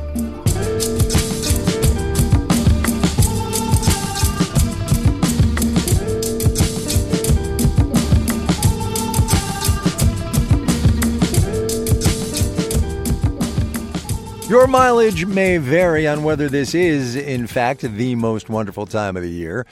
Your 14.52 14.66
mileage 14.66 15.24
may 15.24 15.56
vary 15.56 16.06
on 16.06 16.24
whether 16.24 16.46
this 16.46 16.74
is, 16.74 17.16
in 17.16 17.46
fact, 17.46 17.80
the 17.80 18.14
most 18.16 18.50
wonderful 18.50 18.84
time 18.84 19.16
of 19.16 19.22
the 19.22 19.30
year. 19.30 19.66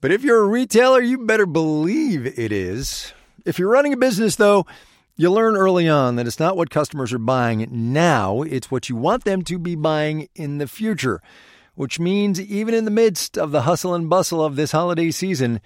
But 0.00 0.10
if 0.10 0.24
you're 0.24 0.42
a 0.42 0.46
retailer, 0.46 1.02
you 1.02 1.18
better 1.18 1.44
believe 1.44 2.24
it 2.24 2.50
is. 2.50 3.12
If 3.44 3.58
you're 3.58 3.68
running 3.68 3.92
a 3.92 3.98
business, 3.98 4.36
though, 4.36 4.64
you 5.16 5.30
learn 5.30 5.54
early 5.54 5.86
on 5.86 6.16
that 6.16 6.26
it's 6.26 6.40
not 6.40 6.56
what 6.56 6.70
customers 6.70 7.12
are 7.12 7.18
buying 7.18 7.68
now, 7.70 8.40
it's 8.40 8.70
what 8.70 8.88
you 8.88 8.96
want 8.96 9.24
them 9.24 9.42
to 9.42 9.58
be 9.58 9.74
buying 9.74 10.30
in 10.34 10.56
the 10.56 10.66
future. 10.66 11.20
Which 11.74 12.00
means, 12.00 12.40
even 12.40 12.72
in 12.72 12.86
the 12.86 12.90
midst 12.90 13.36
of 13.36 13.50
the 13.50 13.62
hustle 13.62 13.94
and 13.94 14.08
bustle 14.08 14.42
of 14.42 14.56
this 14.56 14.72
holiday 14.72 15.10
season, 15.10 15.60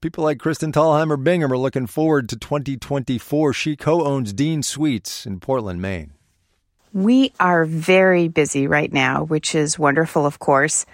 people 0.00 0.24
like 0.24 0.40
Kristen 0.40 0.72
Tallheimer 0.72 1.22
Bingham 1.22 1.52
are 1.52 1.56
looking 1.56 1.86
forward 1.86 2.28
to 2.30 2.36
2024. 2.36 3.52
She 3.52 3.76
co 3.76 4.04
owns 4.04 4.32
Dean 4.32 4.64
Sweets 4.64 5.24
in 5.24 5.38
Portland, 5.38 5.80
Maine. 5.80 6.15
We 6.96 7.34
are 7.38 7.66
very 7.66 8.28
busy 8.28 8.66
right 8.66 8.90
now, 8.90 9.22
which 9.22 9.54
is 9.54 9.78
wonderful, 9.78 10.24
of 10.24 10.38
course. 10.38 10.86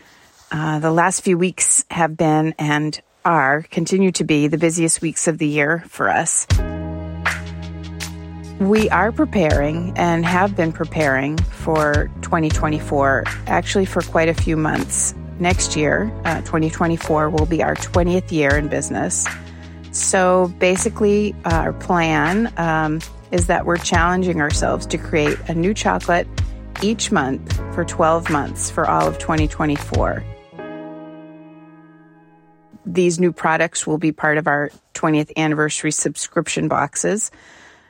Uh, 0.51 0.81
the 0.81 0.91
last 0.91 1.21
few 1.21 1.39
weeks 1.39 1.85
have 1.93 2.17
been 2.17 2.57
and 2.59 3.01
are, 3.25 3.63
continue 3.71 4.11
to 4.11 4.25
be, 4.25 4.49
the 4.49 4.59
busiest 4.59 5.01
weeks 5.01 5.29
of 5.29 5.39
the 5.39 5.47
year 5.47 5.85
for 5.87 6.11
us. 6.11 6.49
We 8.59 8.91
are 8.91 9.13
preparing 9.13 9.97
and 9.97 10.27
have 10.27 10.57
been 10.57 10.73
preparing 10.73 11.39
for 11.39 12.11
2024, 12.23 13.23
actually, 13.47 13.85
for 13.85 14.03
quite 14.03 14.29
a 14.29 14.35
few 14.35 14.57
months. 14.57 15.15
Next 15.39 15.77
year, 15.77 16.13
uh, 16.25 16.41
2024, 16.41 17.31
will 17.31 17.47
be 17.47 17.63
our 17.63 17.77
20th 17.77 18.33
year 18.33 18.57
in 18.57 18.67
business. 18.67 19.25
So 19.93 20.53
basically, 20.59 21.37
our 21.45 21.73
plan 21.73 22.53
um, 22.57 22.99
is 23.33 23.47
that 23.47 23.67
we're 23.67 23.79
challenging 23.79 24.41
ourselves 24.41 24.87
to 24.87 24.99
create 24.99 25.39
a 25.49 25.55
new 25.55 25.75
chocolate 25.75 26.29
each 26.83 27.11
month 27.11 27.57
for 27.75 27.85
12 27.85 28.31
months 28.31 28.71
for 28.71 28.89
all 28.89 29.09
of 29.09 29.19
2024. 29.19 30.25
These 32.85 33.19
new 33.19 33.33
products 33.33 33.87
will 33.87 33.99
be 33.99 34.13
part 34.13 34.39
of 34.39 34.47
our 34.47 34.71
20th 34.95 35.33
anniversary 35.37 35.93
subscription 35.93 36.69
boxes. 36.69 37.31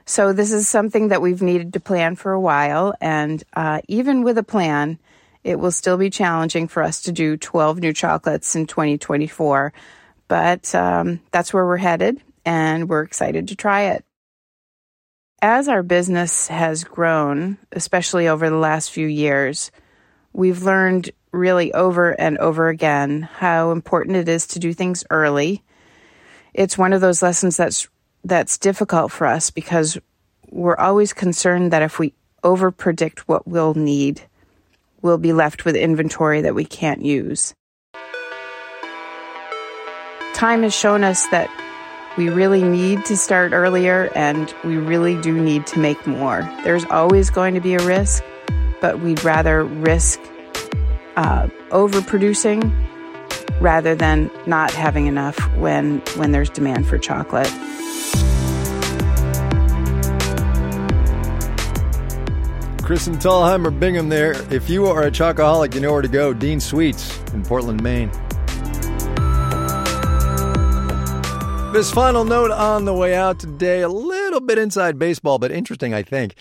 So, 0.05 0.33
this 0.33 0.53
is 0.53 0.69
something 0.69 1.09
that 1.09 1.23
we've 1.23 1.43
needed 1.43 1.73
to 1.73 1.81
plan 1.81 2.17
for 2.17 2.33
a 2.33 2.41
while. 2.41 2.95
And 3.01 3.43
uh, 3.55 3.81
even 3.89 4.23
with 4.23 4.37
a 4.37 4.43
plan, 4.43 4.99
it 5.45 5.59
will 5.59 5.71
still 5.71 5.97
be 5.97 6.11
challenging 6.11 6.69
for 6.69 6.83
us 6.83 7.03
to 7.03 7.13
do 7.13 7.37
12 7.37 7.81
new 7.81 7.93
chocolates 7.93 8.55
in 8.55 8.67
2024. 8.67 9.73
But 10.29 10.75
um, 10.75 11.21
that's 11.31 11.53
where 11.53 11.67
we're 11.67 11.77
headed, 11.77 12.21
and 12.45 12.89
we're 12.89 13.03
excited 13.03 13.49
to 13.49 13.57
try 13.57 13.83
it. 13.83 14.05
As 15.45 15.67
our 15.67 15.83
business 15.83 16.47
has 16.47 16.85
grown, 16.85 17.59
especially 17.73 18.29
over 18.29 18.49
the 18.49 18.57
last 18.57 18.93
few 18.93 19.09
years, 19.09 19.73
we've 20.33 20.63
learned 20.63 21.11
really 21.33 21.73
over 21.73 22.13
and 22.13 22.39
over 22.39 22.69
again 22.69 23.23
how 23.23 23.73
important 23.73 24.17
it 24.17 24.29
is 24.29 24.47
to 24.47 24.61
do 24.61 24.73
things 24.73 25.03
early. 25.11 25.65
It's 26.55 26.79
one 26.79 26.93
of 26.93 27.01
those 27.01 27.25
lessons 27.25 27.57
that's 27.57 27.89
that's 28.23 28.57
difficult 28.57 29.11
for 29.11 29.27
us 29.27 29.51
because 29.51 29.99
we're 30.49 30.77
always 30.77 31.13
concerned 31.13 31.73
that 31.73 31.83
if 31.83 31.99
we 31.99 32.15
over 32.45 32.71
predict 32.71 33.27
what 33.27 33.49
we'll 33.49 33.75
need, 33.75 34.23
we'll 35.01 35.19
be 35.19 35.33
left 35.33 35.65
with 35.65 35.75
inventory 35.75 36.43
that 36.43 36.55
we 36.55 36.65
can't 36.65 37.05
use. 37.05 37.53
Time 40.35 40.63
has 40.63 40.73
shown 40.73 41.03
us 41.03 41.27
that 41.29 41.51
we 42.17 42.29
really 42.29 42.63
need 42.63 43.05
to 43.07 43.17
start 43.17 43.53
earlier 43.53 44.11
and 44.15 44.55
we 44.65 44.77
really 44.77 45.21
do 45.21 45.41
need 45.41 45.67
to 45.69 45.79
make 45.79 46.07
more. 46.07 46.43
There's 46.65 46.85
always 46.87 47.31
going 47.31 47.55
to 47.55 47.61
be 47.61 47.75
a 47.75 47.85
risk, 47.85 48.23
but 48.81 49.01
we'd 49.01 49.25
rather 49.25 49.65
risk 49.65 50.21
uh, 51.17 51.47
overproducing 51.71 52.73
rather 53.61 53.95
than 53.95 54.31
not 54.47 54.73
having 54.73 55.07
enough 55.07 55.39
when 55.57 56.01
when 56.17 56.33
there's 56.33 56.51
demand 56.51 56.87
for 56.87 56.99
chocolate. 56.99 57.51
Kristen 62.83 63.15
Tallheimer 63.15 63.79
Bingham 63.79 64.09
there. 64.09 64.33
If 64.53 64.69
you 64.69 64.87
are 64.87 65.05
a 65.05 65.11
chocoholic, 65.11 65.75
you 65.75 65.81
know 65.81 65.93
where 65.93 66.03
to 66.03 66.09
go. 66.09 66.35
Dean 66.35 66.61
Sweets 66.61 67.19
in 67.33 67.43
Portland, 67.43 67.83
Maine. 67.83 68.11
This 71.73 71.91
final 71.91 72.25
note 72.25 72.51
on 72.51 72.85
the 72.85 72.93
way 72.93 73.15
out 73.15 73.41
today, 73.41 73.81
a 73.81 73.89
little 73.89 74.41
bit 74.41 74.59
inside 74.59 74.99
baseball, 74.99 75.39
but 75.39 75.51
interesting, 75.51 75.95
I 75.95 76.03
think. 76.03 76.35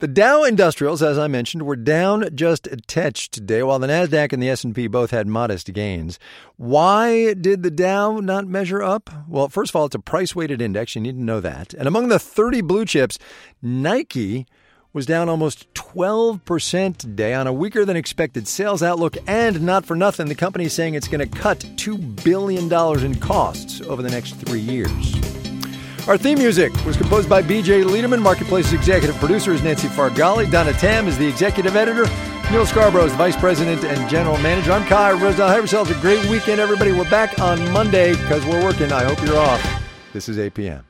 The 0.00 0.06
Dow 0.06 0.44
Industrials, 0.44 1.02
as 1.02 1.18
I 1.18 1.26
mentioned, 1.26 1.62
were 1.62 1.74
down 1.74 2.28
just 2.34 2.66
a 2.66 2.76
touch 2.76 3.30
today, 3.30 3.62
while 3.62 3.78
the 3.78 3.86
Nasdaq 3.86 4.34
and 4.34 4.42
the 4.42 4.50
S&P 4.50 4.86
both 4.86 5.10
had 5.10 5.26
modest 5.26 5.72
gains. 5.72 6.18
Why 6.56 7.32
did 7.32 7.62
the 7.62 7.70
Dow 7.70 8.18
not 8.18 8.46
measure 8.46 8.82
up? 8.82 9.08
Well, 9.26 9.48
first 9.48 9.70
of 9.70 9.76
all, 9.76 9.86
it's 9.86 9.94
a 9.94 10.00
price-weighted 10.00 10.60
index. 10.60 10.94
You 10.94 11.00
need 11.00 11.16
to 11.16 11.24
know 11.24 11.40
that. 11.40 11.72
And 11.72 11.88
among 11.88 12.08
the 12.08 12.18
30 12.18 12.60
blue 12.60 12.84
chips, 12.84 13.18
Nike 13.62 14.46
was 14.94 15.06
down 15.06 15.28
almost 15.28 15.74
12% 15.74 16.96
today 16.96 17.34
on 17.34 17.48
a 17.48 17.52
weaker 17.52 17.84
than 17.84 17.96
expected 17.96 18.46
sales 18.46 18.80
outlook. 18.80 19.16
And 19.26 19.60
not 19.62 19.84
for 19.84 19.96
nothing, 19.96 20.28
the 20.28 20.36
company 20.36 20.66
is 20.66 20.72
saying 20.72 20.94
it's 20.94 21.08
going 21.08 21.28
to 21.28 21.38
cut 21.38 21.58
$2 21.58 22.24
billion 22.24 22.72
in 23.04 23.14
costs 23.20 23.80
over 23.82 24.02
the 24.02 24.08
next 24.08 24.34
three 24.34 24.60
years. 24.60 24.90
Our 26.06 26.16
theme 26.16 26.38
music 26.38 26.72
was 26.84 26.96
composed 26.96 27.28
by 27.28 27.42
BJ 27.42 27.82
Leiderman. 27.82 28.22
Marketplace's 28.22 28.72
executive 28.72 29.16
producer 29.16 29.52
is 29.52 29.62
Nancy 29.62 29.88
Farghalli. 29.88 30.48
Donna 30.50 30.72
Tam 30.74 31.08
is 31.08 31.18
the 31.18 31.26
executive 31.26 31.74
editor. 31.74 32.04
Neal 32.52 32.64
Scarbrough 32.64 33.06
is 33.06 33.12
the 33.12 33.18
vice 33.18 33.36
president 33.36 33.82
and 33.82 34.08
general 34.08 34.38
manager. 34.38 34.72
I'm 34.72 34.84
Kai 34.84 35.12
Ryssdal. 35.14 35.48
Have 35.48 35.56
yourselves 35.56 35.90
a 35.90 35.94
great 35.94 36.24
weekend, 36.28 36.60
everybody. 36.60 36.92
We're 36.92 37.10
back 37.10 37.40
on 37.40 37.68
Monday 37.72 38.12
because 38.12 38.46
we're 38.46 38.62
working. 38.62 38.92
I 38.92 39.02
hope 39.02 39.20
you're 39.26 39.38
off. 39.38 39.82
This 40.12 40.28
is 40.28 40.36
APM. 40.36 40.84